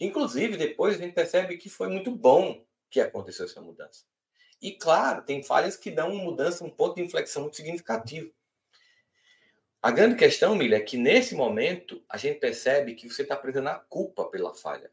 Inclusive, 0.00 0.56
depois 0.56 0.94
a 0.94 0.98
gente 0.98 1.12
percebe 1.12 1.58
que 1.58 1.68
foi 1.68 1.88
muito 1.88 2.10
bom 2.10 2.64
que 2.88 2.98
aconteceu 2.98 3.44
essa 3.44 3.60
mudança. 3.60 4.06
E 4.58 4.72
claro, 4.72 5.20
tem 5.20 5.42
falhas 5.42 5.76
que 5.76 5.90
dão 5.90 6.14
uma 6.14 6.24
mudança, 6.24 6.64
um 6.64 6.70
ponto 6.70 6.94
de 6.94 7.02
inflexão 7.02 7.42
muito 7.42 7.58
significativo. 7.58 8.32
A 9.82 9.90
grande 9.90 10.14
questão, 10.14 10.54
Milha, 10.54 10.76
é 10.76 10.80
que 10.80 10.96
nesse 10.96 11.34
momento 11.34 12.00
a 12.08 12.16
gente 12.16 12.38
percebe 12.38 12.94
que 12.94 13.08
você 13.08 13.22
está 13.22 13.34
prendendo 13.34 13.68
a 13.68 13.74
culpa 13.74 14.24
pela 14.26 14.54
falha. 14.54 14.92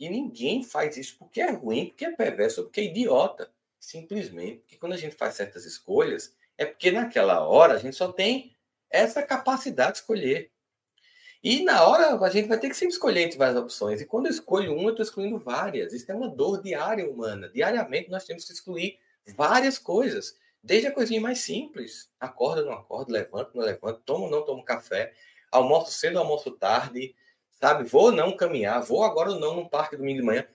E 0.00 0.08
ninguém 0.08 0.62
faz 0.62 0.96
isso 0.96 1.18
porque 1.18 1.42
é 1.42 1.50
ruim, 1.50 1.88
porque 1.88 2.06
é 2.06 2.10
perverso, 2.10 2.62
porque 2.62 2.80
é 2.80 2.84
idiota. 2.84 3.52
Simplesmente 3.78 4.60
porque 4.60 4.78
quando 4.78 4.94
a 4.94 4.96
gente 4.96 5.14
faz 5.14 5.34
certas 5.34 5.66
escolhas, 5.66 6.34
é 6.56 6.64
porque 6.64 6.90
naquela 6.90 7.46
hora 7.46 7.74
a 7.74 7.78
gente 7.78 7.96
só 7.96 8.10
tem 8.10 8.56
essa 8.88 9.22
capacidade 9.22 9.92
de 9.92 9.98
escolher. 9.98 10.50
E 11.42 11.62
na 11.62 11.86
hora 11.86 12.18
a 12.18 12.30
gente 12.30 12.48
vai 12.48 12.58
ter 12.58 12.70
que 12.70 12.76
sempre 12.76 12.94
escolher 12.94 13.24
entre 13.24 13.36
várias 13.36 13.58
opções. 13.58 14.00
E 14.00 14.06
quando 14.06 14.24
eu 14.24 14.32
escolho 14.32 14.72
uma, 14.72 14.84
eu 14.84 14.90
estou 14.92 15.04
excluindo 15.04 15.38
várias. 15.38 15.92
Isso 15.92 16.10
é 16.10 16.14
uma 16.14 16.30
dor 16.30 16.62
diária 16.62 17.06
humana. 17.06 17.50
Diariamente 17.50 18.10
nós 18.10 18.24
temos 18.24 18.46
que 18.46 18.52
excluir 18.54 18.98
várias 19.36 19.76
coisas. 19.76 20.38
Desde 20.64 20.86
a 20.86 20.92
coisinha 20.92 21.20
mais 21.20 21.40
simples. 21.40 22.10
Acorda, 22.18 22.62
não 22.62 22.72
acorda, 22.72 23.12
levanta, 23.12 23.50
não 23.54 23.62
levanta, 23.62 24.00
toma 24.02 24.24
ou 24.24 24.30
não 24.30 24.42
toma 24.42 24.64
café, 24.64 25.12
almoço 25.52 25.92
cedo, 25.92 26.18
almoço 26.18 26.50
tarde, 26.52 27.14
sabe? 27.50 27.84
Vou 27.84 28.04
ou 28.04 28.12
não 28.12 28.34
caminhar, 28.34 28.80
vou 28.82 29.04
agora 29.04 29.32
ou 29.32 29.38
não 29.38 29.56
no 29.56 29.68
parque 29.68 29.94
domingo 29.94 30.20
de 30.20 30.26
manhã. 30.26 30.48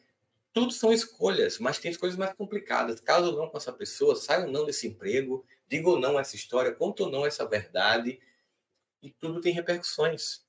Tudo 0.51 0.71
são 0.71 0.91
escolhas, 0.91 1.59
mas 1.59 1.77
tem 1.77 1.91
escolhas 1.91 2.17
mais 2.17 2.33
complicadas. 2.33 2.99
Caso 2.99 3.29
ou 3.29 3.37
não 3.37 3.49
com 3.49 3.57
essa 3.57 3.71
pessoa, 3.71 4.15
saia 4.15 4.45
ou 4.45 4.51
não 4.51 4.65
desse 4.65 4.87
emprego, 4.87 5.45
diga 5.67 5.87
ou 5.87 5.99
não 5.99 6.19
essa 6.19 6.35
história, 6.35 6.73
conta 6.73 7.03
ou 7.03 7.11
não 7.11 7.23
essa 7.23 7.47
verdade. 7.47 8.19
E 9.03 9.11
tudo 9.11 9.39
tem 9.39 9.53
repercussões. 9.53 10.43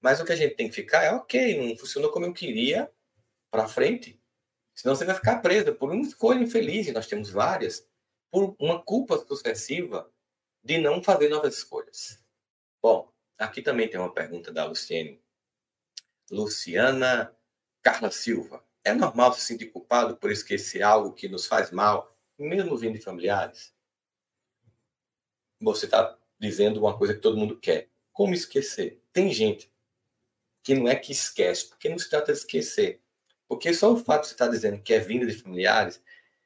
Mas 0.00 0.20
o 0.20 0.24
que 0.24 0.32
a 0.32 0.36
gente 0.36 0.56
tem 0.56 0.68
que 0.68 0.74
ficar 0.74 1.04
é 1.04 1.12
ok, 1.12 1.56
não 1.56 1.78
funcionou 1.78 2.10
como 2.10 2.26
eu 2.26 2.32
queria, 2.32 2.90
para 3.48 3.68
frente. 3.68 4.20
Senão 4.74 4.96
você 4.96 5.04
vai 5.04 5.14
ficar 5.14 5.38
presa 5.38 5.72
por 5.72 5.88
uma 5.92 6.02
escolha 6.02 6.42
infeliz, 6.42 6.88
e 6.88 6.92
nós 6.92 7.06
temos 7.06 7.30
várias, 7.30 7.87
por 8.30 8.56
uma 8.58 8.82
culpa 8.82 9.18
sucessiva 9.26 10.10
de 10.62 10.78
não 10.78 11.02
fazer 11.02 11.28
novas 11.28 11.56
escolhas. 11.56 12.22
Bom, 12.82 13.12
aqui 13.38 13.62
também 13.62 13.88
tem 13.88 13.98
uma 13.98 14.12
pergunta 14.12 14.52
da 14.52 14.64
Luciene. 14.64 15.22
Luciana 16.30 17.34
Carla 17.82 18.10
Silva. 18.10 18.64
É 18.84 18.92
normal 18.92 19.32
se 19.32 19.40
sentir 19.40 19.66
culpado 19.66 20.16
por 20.16 20.30
esquecer 20.30 20.82
algo 20.82 21.12
que 21.12 21.28
nos 21.28 21.46
faz 21.46 21.70
mal, 21.70 22.14
mesmo 22.38 22.76
vindo 22.76 22.94
de 22.94 23.04
familiares? 23.04 23.74
Você 25.60 25.86
está 25.86 26.16
dizendo 26.38 26.80
uma 26.80 26.96
coisa 26.96 27.14
que 27.14 27.20
todo 27.20 27.36
mundo 27.36 27.58
quer. 27.58 27.90
Como 28.12 28.34
esquecer? 28.34 29.02
Tem 29.12 29.32
gente 29.32 29.72
que 30.62 30.74
não 30.74 30.88
é 30.88 30.94
que 30.94 31.12
esquece, 31.12 31.68
porque 31.68 31.88
não 31.88 31.98
se 31.98 32.08
trata 32.08 32.32
de 32.32 32.38
esquecer. 32.38 33.02
Porque 33.48 33.72
só 33.72 33.92
o 33.92 33.96
fato 33.96 34.22
de 34.22 34.28
você 34.28 34.34
estar 34.34 34.46
tá 34.46 34.52
dizendo 34.52 34.82
que 34.82 34.92
é 34.92 35.00
vinda 35.00 35.26
de 35.26 35.40
familiares 35.40 36.02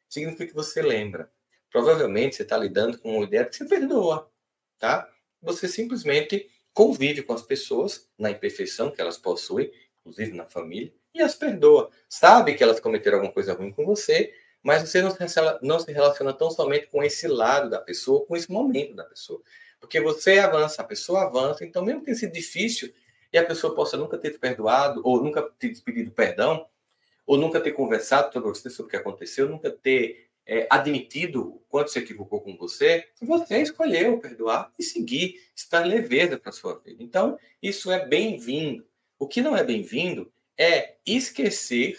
significa 0.08 0.46
que 0.46 0.54
você 0.54 0.80
lembra. 0.80 1.32
Provavelmente 1.72 2.36
você 2.36 2.42
está 2.42 2.56
lidando 2.56 2.98
com 2.98 3.16
uma 3.16 3.24
ideia 3.24 3.46
que 3.46 3.56
você 3.56 3.64
perdoa, 3.64 4.30
tá? 4.78 5.08
Você 5.40 5.66
simplesmente 5.66 6.48
convive 6.74 7.22
com 7.22 7.32
as 7.32 7.42
pessoas 7.42 8.08
na 8.18 8.30
imperfeição 8.30 8.90
que 8.90 9.00
elas 9.00 9.16
possuem, 9.16 9.72
inclusive 10.00 10.36
na 10.36 10.44
família, 10.44 10.92
e 11.14 11.22
as 11.22 11.34
perdoa. 11.34 11.90
Sabe 12.08 12.54
que 12.54 12.62
elas 12.62 12.78
cometeram 12.78 13.16
alguma 13.16 13.32
coisa 13.32 13.54
ruim 13.54 13.72
com 13.72 13.86
você, 13.86 14.34
mas 14.62 14.82
você 14.82 15.02
não 15.02 15.80
se, 15.80 15.92
relaciona 15.92 16.32
tão 16.32 16.50
somente 16.50 16.86
com 16.86 17.02
esse 17.02 17.26
lado 17.26 17.70
da 17.70 17.80
pessoa, 17.80 18.24
com 18.26 18.36
esse 18.36 18.50
momento 18.50 18.94
da 18.94 19.04
pessoa. 19.04 19.42
Porque 19.80 20.00
você 20.00 20.38
avança, 20.38 20.82
a 20.82 20.84
pessoa 20.84 21.22
avança, 21.22 21.64
então 21.64 21.84
mesmo 21.84 22.00
que 22.00 22.06
tenha 22.06 22.16
sido 22.16 22.32
difícil 22.32 22.92
e 23.32 23.38
a 23.38 23.44
pessoa 23.44 23.74
possa 23.74 23.96
nunca 23.96 24.16
ter 24.18 24.30
te 24.30 24.38
perdoado, 24.38 25.00
ou 25.04 25.22
nunca 25.22 25.42
ter 25.58 25.72
pedido 25.82 26.10
perdão, 26.12 26.66
ou 27.26 27.36
nunca 27.38 27.60
ter 27.60 27.72
conversado 27.72 28.40
você 28.40 28.70
sobre 28.70 28.88
o 28.88 28.90
que 28.90 28.96
aconteceu, 28.96 29.48
nunca 29.48 29.70
ter 29.70 30.31
é, 30.46 30.66
admitido 30.70 31.56
o 31.56 31.58
quanto 31.68 31.90
se 31.90 31.98
equivocou 31.98 32.40
com 32.40 32.56
você, 32.56 33.08
você 33.20 33.62
escolheu 33.62 34.18
perdoar 34.18 34.72
e 34.78 34.82
seguir, 34.82 35.40
estar 35.54 35.84
leveza 35.84 36.38
para 36.38 36.52
sua 36.52 36.78
vida. 36.78 37.02
Então, 37.02 37.38
isso 37.62 37.90
é 37.90 38.06
bem-vindo. 38.06 38.86
O 39.18 39.26
que 39.26 39.40
não 39.40 39.56
é 39.56 39.62
bem-vindo 39.62 40.32
é 40.58 40.96
esquecer 41.06 41.98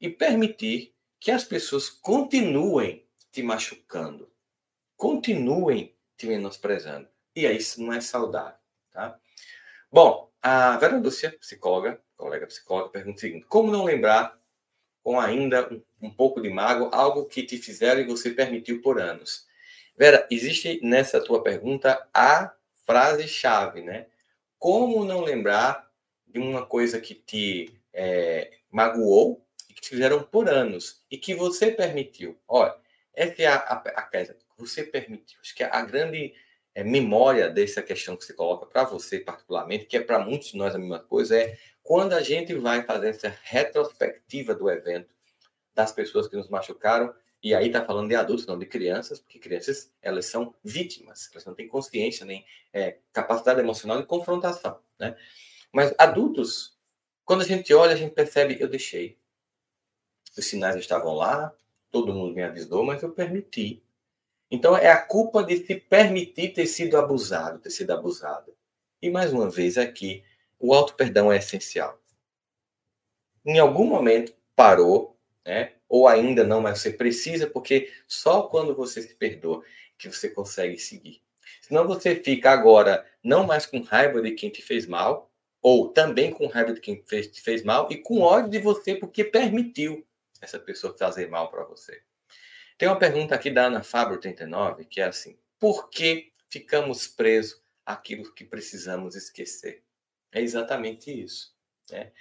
e 0.00 0.08
permitir 0.08 0.94
que 1.20 1.30
as 1.30 1.44
pessoas 1.44 1.88
continuem 1.88 3.06
te 3.30 3.42
machucando, 3.42 4.30
continuem 4.96 5.94
te 6.16 6.26
menosprezando. 6.26 7.08
E 7.34 7.46
aí 7.46 7.56
isso 7.56 7.82
não 7.82 7.92
é 7.92 8.00
saudável, 8.00 8.58
tá? 8.90 9.18
Bom, 9.90 10.32
a 10.40 10.76
Vera 10.78 10.96
Lúcia, 10.96 11.36
psicóloga, 11.38 12.00
colega 12.16 12.46
psicóloga, 12.46 12.90
pergunta 12.90 13.18
o 13.18 13.20
seguinte: 13.20 13.46
como 13.48 13.70
não 13.70 13.84
lembrar 13.84 14.37
com 15.08 15.18
ainda 15.18 15.66
um, 16.02 16.10
pouco 16.10 16.38
de 16.38 16.50
mágoa, 16.50 16.90
algo 16.92 17.24
que 17.24 17.42
te 17.42 17.56
fizeram 17.56 18.02
e 18.02 18.04
você 18.04 18.28
permitiu 18.28 18.82
por 18.82 19.00
anos. 19.00 19.46
Vera, 19.96 20.28
existe 20.30 20.80
nessa 20.82 21.18
tua 21.18 21.42
pergunta 21.42 22.06
a 22.12 22.52
frase-chave, 22.84 23.80
né? 23.80 24.04
Como 24.58 25.06
não 25.06 25.22
lembrar 25.22 25.90
de 26.26 26.38
uma 26.38 26.66
coisa 26.66 27.00
que 27.00 27.14
te 27.14 27.74
é, 27.90 28.50
magoou 28.70 29.42
e 29.70 29.72
que 29.72 29.80
te 29.80 29.88
fizeram 29.88 30.22
por 30.22 30.46
anos 30.46 31.02
e 31.10 31.16
que 31.16 31.34
você 31.34 31.70
permitiu? 31.70 32.38
Olha, 32.46 32.74
essa 33.14 33.40
é 33.40 33.46
a, 33.46 33.56
a, 33.56 33.76
a 33.76 34.26
você 34.58 34.82
permitiu. 34.82 35.40
Acho 35.40 35.54
que 35.54 35.62
a 35.62 35.80
grande 35.80 36.34
é, 36.74 36.84
memória 36.84 37.48
dessa 37.48 37.80
questão 37.80 38.14
que 38.14 38.26
você 38.26 38.34
coloca 38.34 38.66
para 38.66 38.84
você 38.84 39.20
particularmente, 39.20 39.86
que 39.86 39.96
é 39.96 40.00
para 40.00 40.18
muitos 40.18 40.48
de 40.48 40.58
nós 40.58 40.74
a 40.74 40.78
mesma 40.78 40.98
coisa, 40.98 41.34
é 41.34 41.56
quando 41.88 42.12
a 42.12 42.20
gente 42.20 42.54
vai 42.54 42.82
fazer 42.82 43.08
essa 43.08 43.34
retrospectiva 43.44 44.54
do 44.54 44.68
evento, 44.68 45.08
das 45.74 45.90
pessoas 45.90 46.28
que 46.28 46.36
nos 46.36 46.50
machucaram, 46.50 47.14
e 47.42 47.54
aí 47.54 47.68
está 47.68 47.82
falando 47.82 48.10
de 48.10 48.14
adultos, 48.14 48.46
não 48.46 48.58
de 48.58 48.66
crianças, 48.66 49.20
porque 49.20 49.38
crianças 49.38 49.90
elas 50.02 50.26
são 50.26 50.54
vítimas, 50.62 51.30
elas 51.32 51.46
não 51.46 51.54
têm 51.54 51.66
consciência 51.66 52.26
nem 52.26 52.44
é, 52.74 52.98
capacidade 53.10 53.60
emocional 53.60 53.98
de 53.98 54.06
confrontação, 54.06 54.78
né? 55.00 55.16
Mas 55.72 55.94
adultos, 55.96 56.76
quando 57.24 57.40
a 57.40 57.46
gente 57.46 57.72
olha, 57.72 57.94
a 57.94 57.96
gente 57.96 58.12
percebe, 58.12 58.58
eu 58.60 58.68
deixei. 58.68 59.16
Os 60.36 60.44
sinais 60.44 60.76
estavam 60.76 61.14
lá, 61.14 61.54
todo 61.90 62.12
mundo 62.12 62.34
me 62.34 62.42
avisou, 62.42 62.84
mas 62.84 63.02
eu 63.02 63.12
permiti. 63.12 63.82
Então 64.50 64.76
é 64.76 64.90
a 64.90 65.00
culpa 65.00 65.42
de 65.42 65.56
se 65.64 65.74
permitir 65.74 66.52
ter 66.52 66.66
sido 66.66 66.98
abusado, 66.98 67.60
ter 67.60 67.70
sido 67.70 67.92
abusado. 67.92 68.54
E 69.00 69.08
mais 69.08 69.32
uma 69.32 69.48
vez 69.48 69.78
aqui, 69.78 70.22
o 70.58 70.74
auto 70.74 70.94
perdão 70.94 71.32
é 71.32 71.38
essencial. 71.38 72.00
Em 73.44 73.58
algum 73.58 73.86
momento 73.86 74.34
parou, 74.54 75.16
né? 75.46 75.72
Ou 75.88 76.06
ainda 76.06 76.44
não, 76.44 76.60
mas 76.60 76.80
você 76.80 76.92
precisa, 76.92 77.46
porque 77.46 77.90
só 78.06 78.42
quando 78.42 78.74
você 78.74 79.00
se 79.00 79.14
perdoa 79.14 79.64
que 79.96 80.08
você 80.08 80.28
consegue 80.28 80.78
seguir. 80.78 81.22
Senão 81.62 81.86
você 81.86 82.16
fica 82.16 82.50
agora 82.50 83.06
não 83.22 83.46
mais 83.46 83.64
com 83.66 83.80
raiva 83.80 84.20
de 84.20 84.32
quem 84.32 84.50
te 84.50 84.62
fez 84.62 84.86
mal, 84.86 85.30
ou 85.62 85.88
também 85.88 86.30
com 86.30 86.46
raiva 86.46 86.72
de 86.72 86.80
quem 86.80 87.02
fez, 87.06 87.28
te 87.28 87.40
fez 87.40 87.64
mal, 87.64 87.88
e 87.90 87.96
com 87.96 88.20
ódio 88.20 88.50
de 88.50 88.58
você 88.58 88.94
porque 88.94 89.24
permitiu 89.24 90.06
essa 90.40 90.58
pessoa 90.58 90.96
fazer 90.96 91.28
mal 91.28 91.50
para 91.50 91.64
você. 91.64 92.02
Tem 92.76 92.88
uma 92.88 92.98
pergunta 92.98 93.34
aqui 93.34 93.50
da 93.50 93.66
Ana 93.66 93.82
Fábio 93.82 94.18
39, 94.18 94.84
que 94.84 95.00
é 95.00 95.04
assim: 95.04 95.36
por 95.58 95.90
que 95.90 96.32
ficamos 96.48 97.06
presos 97.06 97.60
àquilo 97.84 98.32
que 98.32 98.44
precisamos 98.44 99.16
esquecer? 99.16 99.82
É 100.32 100.40
exatamente 100.40 101.10
isso. 101.10 101.56
Né? 101.90 102.12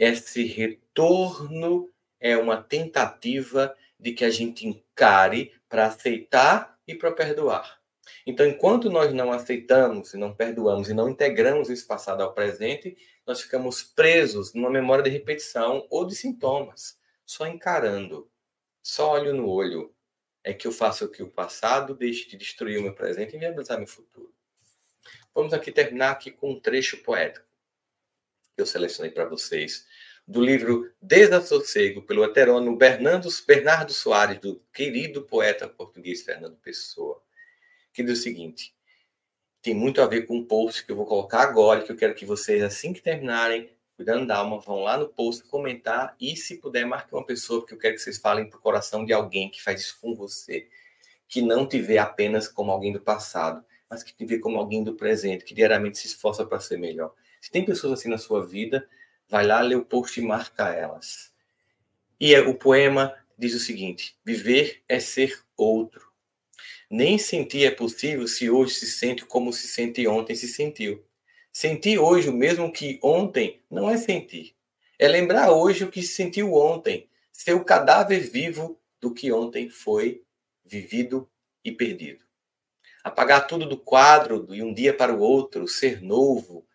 esse 0.00 0.44
retorno 0.44 1.90
é 2.18 2.34
uma 2.34 2.62
tentativa 2.62 3.76
de 3.98 4.12
que 4.12 4.24
a 4.24 4.30
gente 4.30 4.66
encare 4.66 5.52
para 5.68 5.88
aceitar 5.88 6.78
e 6.88 6.94
para 6.94 7.12
perdoar. 7.12 7.78
Então, 8.26 8.46
enquanto 8.46 8.88
nós 8.88 9.12
não 9.12 9.30
aceitamos 9.30 10.14
e 10.14 10.16
não 10.16 10.34
perdoamos 10.34 10.88
e 10.88 10.94
não 10.94 11.10
integramos 11.10 11.68
esse 11.68 11.86
passado 11.86 12.22
ao 12.22 12.32
presente, 12.32 12.96
nós 13.26 13.42
ficamos 13.42 13.82
presos 13.82 14.54
numa 14.54 14.70
memória 14.70 15.04
de 15.04 15.10
repetição 15.10 15.86
ou 15.90 16.06
de 16.06 16.14
sintomas, 16.14 16.98
só 17.26 17.46
encarando, 17.46 18.30
só 18.82 19.12
olho 19.12 19.34
no 19.34 19.48
olho. 19.50 19.94
É 20.42 20.54
que 20.54 20.66
eu 20.66 20.72
faço 20.72 21.04
o 21.04 21.10
que 21.10 21.22
o 21.22 21.30
passado 21.30 21.94
deixe 21.94 22.26
de 22.26 22.38
destruir 22.38 22.78
o 22.78 22.82
meu 22.82 22.94
presente 22.94 23.36
e 23.36 23.38
viabilizar 23.38 23.76
meu 23.76 23.86
futuro. 23.86 24.32
Vamos 25.34 25.52
aqui 25.52 25.70
terminar 25.70 26.12
aqui 26.12 26.30
com 26.30 26.52
um 26.52 26.58
trecho 26.58 27.02
poético 27.02 27.49
que 28.60 28.62
eu 28.62 28.66
selecionei 28.66 29.10
para 29.10 29.24
vocês 29.24 29.86
do 30.28 30.42
livro 30.42 30.92
Desassossego, 31.00 32.02
pelo 32.02 32.22
heterônimo 32.22 32.76
Bernardo, 32.76 33.28
Bernardo 33.46 33.92
Soares, 33.92 34.38
do 34.38 34.62
querido 34.72 35.22
poeta 35.22 35.66
português 35.66 36.20
Fernando 36.22 36.56
Pessoa, 36.56 37.22
que 37.90 38.02
diz 38.02 38.18
o 38.18 38.22
seguinte: 38.22 38.74
tem 39.62 39.72
muito 39.72 40.02
a 40.02 40.06
ver 40.06 40.26
com 40.26 40.36
um 40.36 40.44
post 40.44 40.84
que 40.84 40.92
eu 40.92 40.96
vou 40.96 41.06
colocar 41.06 41.40
agora, 41.40 41.82
que 41.82 41.90
eu 41.90 41.96
quero 41.96 42.14
que 42.14 42.26
vocês, 42.26 42.62
assim 42.62 42.92
que 42.92 43.00
terminarem, 43.00 43.70
cuidando 43.96 44.26
da 44.26 44.36
alma, 44.36 44.60
vão 44.60 44.82
lá 44.82 44.98
no 44.98 45.08
post 45.08 45.42
comentar 45.44 46.14
e, 46.20 46.36
se 46.36 46.58
puder, 46.58 46.84
marque 46.84 47.14
uma 47.14 47.24
pessoa, 47.24 47.60
porque 47.60 47.72
eu 47.72 47.78
quero 47.78 47.94
que 47.94 48.02
vocês 48.02 48.18
falem 48.18 48.46
para 48.46 48.58
o 48.58 48.62
coração 48.62 49.06
de 49.06 49.12
alguém 49.14 49.50
que 49.50 49.62
faz 49.62 49.80
isso 49.80 49.98
com 50.02 50.14
você, 50.14 50.68
que 51.26 51.40
não 51.40 51.66
te 51.66 51.80
vê 51.80 51.96
apenas 51.96 52.46
como 52.46 52.70
alguém 52.70 52.92
do 52.92 53.00
passado, 53.00 53.64
mas 53.88 54.02
que 54.02 54.14
te 54.14 54.26
vê 54.26 54.38
como 54.38 54.58
alguém 54.58 54.84
do 54.84 54.94
presente, 54.94 55.46
que 55.46 55.54
diariamente 55.54 55.96
se 55.96 56.08
esforça 56.08 56.44
para 56.44 56.60
ser 56.60 56.76
melhor. 56.76 57.14
Se 57.40 57.50
tem 57.50 57.64
pessoas 57.64 57.98
assim 57.98 58.08
na 58.08 58.18
sua 58.18 58.46
vida, 58.46 58.88
vai 59.28 59.46
lá, 59.46 59.60
lê 59.60 59.74
o 59.74 59.84
post 59.84 60.20
e 60.20 60.22
marca 60.22 60.68
elas. 60.68 61.32
E 62.18 62.34
é, 62.34 62.40
o 62.40 62.54
poema 62.54 63.14
diz 63.38 63.54
o 63.54 63.60
seguinte: 63.60 64.16
Viver 64.24 64.82
é 64.88 65.00
ser 65.00 65.42
outro. 65.56 66.10
Nem 66.90 67.18
sentir 67.18 67.64
é 67.64 67.70
possível 67.70 68.26
se 68.26 68.50
hoje 68.50 68.74
se 68.74 68.86
sente 68.86 69.24
como 69.24 69.52
se 69.52 69.68
sente 69.68 70.06
ontem 70.06 70.34
se 70.34 70.48
sentiu. 70.48 71.04
Sentir 71.52 71.98
hoje 71.98 72.28
o 72.28 72.32
mesmo 72.32 72.72
que 72.72 72.98
ontem 73.02 73.60
não 73.70 73.88
é 73.88 73.96
sentir. 73.96 74.54
É 74.98 75.08
lembrar 75.08 75.50
hoje 75.50 75.84
o 75.84 75.90
que 75.90 76.02
se 76.02 76.14
sentiu 76.14 76.52
ontem, 76.52 77.08
ser 77.32 77.54
o 77.54 77.64
cadáver 77.64 78.20
vivo 78.20 78.78
do 79.00 79.14
que 79.14 79.32
ontem 79.32 79.70
foi 79.70 80.22
vivido 80.64 81.28
e 81.64 81.72
perdido. 81.72 82.24
Apagar 83.02 83.46
tudo 83.46 83.66
do 83.66 83.78
quadro 83.78 84.46
de 84.46 84.62
um 84.62 84.74
dia 84.74 84.92
para 84.92 85.14
o 85.14 85.20
outro, 85.20 85.66
ser 85.66 86.02
novo, 86.02 86.66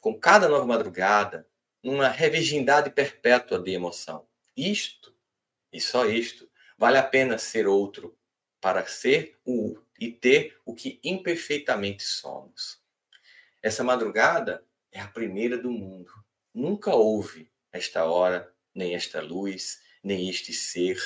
com 0.00 0.18
cada 0.18 0.48
nova 0.48 0.66
madrugada, 0.66 1.46
numa 1.82 2.08
revirgindade 2.08 2.90
perpétua 2.90 3.58
de 3.58 3.72
emoção. 3.72 4.26
Isto, 4.56 5.14
e 5.72 5.80
só 5.80 6.06
isto, 6.06 6.48
vale 6.76 6.98
a 6.98 7.02
pena 7.02 7.38
ser 7.38 7.66
outro 7.66 8.16
para 8.60 8.86
ser 8.86 9.38
o 9.44 9.78
e 9.98 10.10
ter 10.10 10.58
o 10.64 10.74
que 10.74 10.98
imperfeitamente 11.04 12.02
somos. 12.02 12.80
Essa 13.62 13.84
madrugada 13.84 14.64
é 14.90 14.98
a 14.98 15.06
primeira 15.06 15.58
do 15.58 15.70
mundo. 15.70 16.10
Nunca 16.54 16.94
houve 16.94 17.52
esta 17.70 18.06
hora, 18.06 18.50
nem 18.74 18.94
esta 18.94 19.20
luz, 19.20 19.82
nem 20.02 20.30
este 20.30 20.54
ser. 20.54 20.98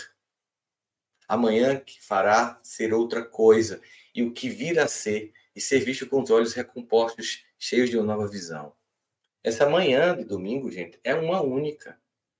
Amanhã 1.26 1.80
que 1.80 2.00
fará 2.00 2.61
ser 2.62 2.94
outra 2.94 3.24
coisa, 3.24 3.83
e 4.14 4.22
o 4.22 4.33
que 4.33 4.48
vir 4.48 4.78
a 4.78 4.87
ser, 4.87 5.33
e 5.57 5.61
ser 5.61 5.80
visto 5.80 6.07
com 6.07 6.22
os 6.22 6.30
olhos 6.30 6.52
recompostos, 6.52 7.44
cheios 7.59 7.90
de 7.90 7.96
uma 7.96 8.07
nova 8.07 8.28
visão. 8.28 8.72
Essa 9.44 9.68
manhã 9.68 10.16
de 10.16 10.24
domingo, 10.24 10.70
gente, 10.70 10.98
é 11.04 11.14
uma 11.14 11.40
única. 11.42 11.96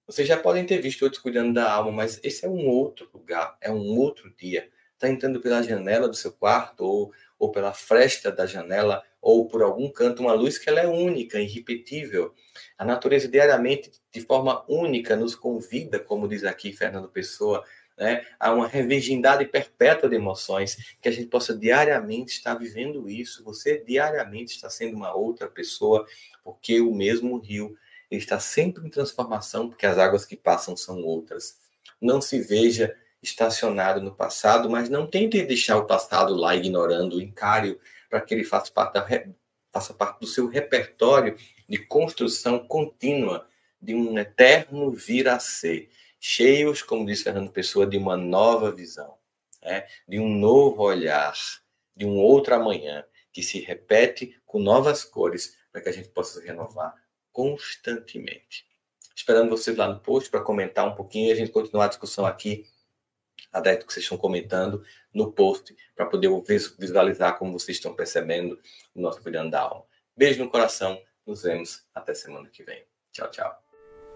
Vocês 0.07 0.27
já 0.27 0.37
podem 0.37 0.67
ter 0.67 0.81
visto 0.81 1.03
outros 1.03 1.23
cuidando 1.23 1.53
da 1.53 1.71
alma, 1.71 1.93
mas 1.93 2.19
esse 2.25 2.45
é 2.45 2.49
um 2.49 2.67
outro 2.67 3.09
lugar, 3.15 3.57
é 3.61 3.71
um 3.71 3.97
outro 3.97 4.35
dia 4.37 4.69
está 5.05 5.09
entrando 5.09 5.41
pela 5.41 5.63
janela 5.63 6.09
do 6.09 6.15
seu 6.15 6.33
quarto 6.33 6.85
ou, 6.85 7.13
ou 7.39 7.51
pela 7.51 7.73
fresta 7.73 8.33
da 8.33 8.47
janela 8.47 9.03
ou 9.21 9.47
por 9.47 9.63
algum 9.63 9.91
canto 9.91 10.23
uma 10.23 10.33
luz 10.33 10.59
que 10.59 10.69
ela 10.69 10.81
é 10.81 10.87
única, 10.87 11.41
irrepetível. 11.41 12.35
A 12.77 12.85
natureza 12.85 13.29
diariamente, 13.29 13.91
de 14.13 14.21
forma 14.21 14.65
única, 14.69 15.17
nos 15.17 15.35
convida, 15.35 15.99
como 15.99 16.29
diz 16.29 16.45
aqui 16.45 16.73
Fernando 16.73 17.09
Pessoa, 17.09 17.65
né, 17.97 18.27
a 18.39 18.53
uma 18.53 18.67
revirgindade 18.67 19.45
perpétua 19.47 20.09
de 20.09 20.17
emoções, 20.17 20.97
que 21.01 21.09
a 21.09 21.13
gente 21.13 21.27
possa 21.27 21.57
diariamente 21.57 22.33
estar 22.33 22.55
vivendo 22.55 23.09
isso. 23.09 23.45
Você 23.45 23.79
diariamente 23.79 24.55
está 24.55 24.69
sendo 24.69 24.97
uma 24.97 25.15
outra 25.15 25.49
pessoa, 25.49 26.07
porque 26.43 26.81
o 26.81 26.95
mesmo 26.95 27.39
rio 27.39 27.77
está 28.11 28.39
sempre 28.39 28.87
em 28.87 28.91
transformação, 28.91 29.69
porque 29.69 29.87
as 29.87 29.99
águas 29.99 30.25
que 30.25 30.37
passam 30.37 30.77
são 30.77 31.03
outras. 31.03 31.59
Não 32.01 32.21
se 32.21 32.41
veja 32.41 32.95
estacionado 33.23 34.01
no 34.01 34.15
passado, 34.15 34.69
mas 34.69 34.89
não 34.89 35.07
tente 35.07 35.43
deixar 35.43 35.79
o 35.79 35.87
passado 35.87 36.35
lá 36.35 36.55
ignorando, 36.55 37.21
encare 37.21 37.79
para 38.11 38.21
que 38.21 38.35
ele 38.35 38.45
faça 38.45 38.71
parte, 38.71 38.95
da, 38.95 39.07
faça 39.73 39.95
parte 39.95 40.21
do 40.21 40.27
seu 40.27 40.47
repertório 40.47 41.37
de 41.69 41.79
construção 41.79 42.59
contínua 42.67 43.49
de 43.81 43.95
um 43.95 44.19
eterno 44.19 44.91
vir 44.91 45.29
a 45.29 45.39
ser, 45.39 45.91
cheios, 46.27 46.83
como 46.83 47.05
disse 47.05 47.25
Fernando 47.25 47.51
Pessoa, 47.51 47.87
de 47.87 47.99
uma 47.99 48.17
nova 48.17 48.73
visão, 48.73 49.19
né? 49.63 49.87
de 50.09 50.19
um 50.19 50.27
novo 50.27 50.83
olhar, 50.83 51.35
de 51.95 52.07
um 52.07 52.17
outro 52.17 52.55
amanhã, 52.55 53.05
que 53.31 53.43
se 53.43 53.61
repete 53.61 54.41
com 54.47 54.59
novas 54.59 55.05
cores, 55.05 55.55
para 55.71 55.83
que 55.83 55.91
a 55.91 55.93
gente 55.93 56.09
possa 56.09 56.41
se 56.41 56.47
renovar 56.47 56.95
constantemente. 57.31 58.67
Esperando 59.15 59.51
vocês 59.51 59.77
lá 59.77 59.87
no 59.87 60.01
post 60.01 60.31
para 60.31 60.41
comentar 60.41 60.89
um 60.89 60.95
pouquinho 60.95 61.29
e 61.29 61.33
a 61.33 61.35
gente 61.35 61.53
continuar 61.53 61.85
a 61.85 61.89
discussão 61.89 62.25
aqui 62.25 62.67
adepto 63.53 63.87
que 63.87 63.93
vocês 63.93 64.05
estão 64.05 64.17
comentando 64.17 64.83
no 65.13 65.31
post 65.31 65.77
para 65.95 66.07
poder 66.07 66.31
visualizar 66.79 67.39
como 67.39 67.53
vocês 67.53 67.77
estão 67.77 67.95
percebendo 67.95 68.59
o 68.95 69.01
nosso 69.01 69.21
Cuidando 69.21 69.51
da 69.51 69.61
Alma. 69.61 69.85
Beijo 70.17 70.43
no 70.43 70.51
coração, 70.51 70.99
nos 71.27 71.43
vemos 71.43 71.85
até 71.95 72.15
semana 72.15 72.49
que 72.49 72.63
vem. 72.63 72.83
Tchau, 73.13 73.31
tchau. 73.31 73.64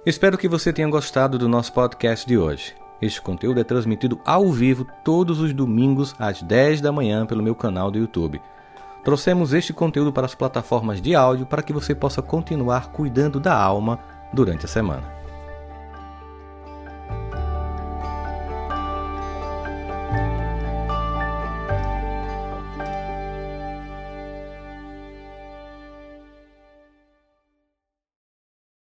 Espero 0.08 0.38
que 0.38 0.48
você 0.48 0.72
tenha 0.72 0.88
gostado 0.88 1.38
do 1.38 1.50
nosso 1.50 1.70
podcast 1.70 2.26
de 2.26 2.38
hoje. 2.38 2.74
Este 2.98 3.20
conteúdo 3.20 3.60
é 3.60 3.62
transmitido 3.62 4.18
ao 4.24 4.50
vivo 4.50 4.86
todos 5.04 5.38
os 5.38 5.52
domingos 5.52 6.14
às 6.18 6.42
10 6.42 6.80
da 6.80 6.90
manhã 6.90 7.26
pelo 7.26 7.42
meu 7.42 7.54
canal 7.54 7.90
do 7.90 7.98
YouTube. 7.98 8.40
Trouxemos 9.04 9.52
este 9.52 9.74
conteúdo 9.74 10.10
para 10.10 10.24
as 10.24 10.34
plataformas 10.34 11.02
de 11.02 11.14
áudio 11.14 11.44
para 11.44 11.62
que 11.62 11.74
você 11.74 11.94
possa 11.94 12.22
continuar 12.22 12.90
cuidando 12.90 13.38
da 13.38 13.54
alma 13.54 13.98
durante 14.32 14.64
a 14.64 14.68
semana. 14.68 15.17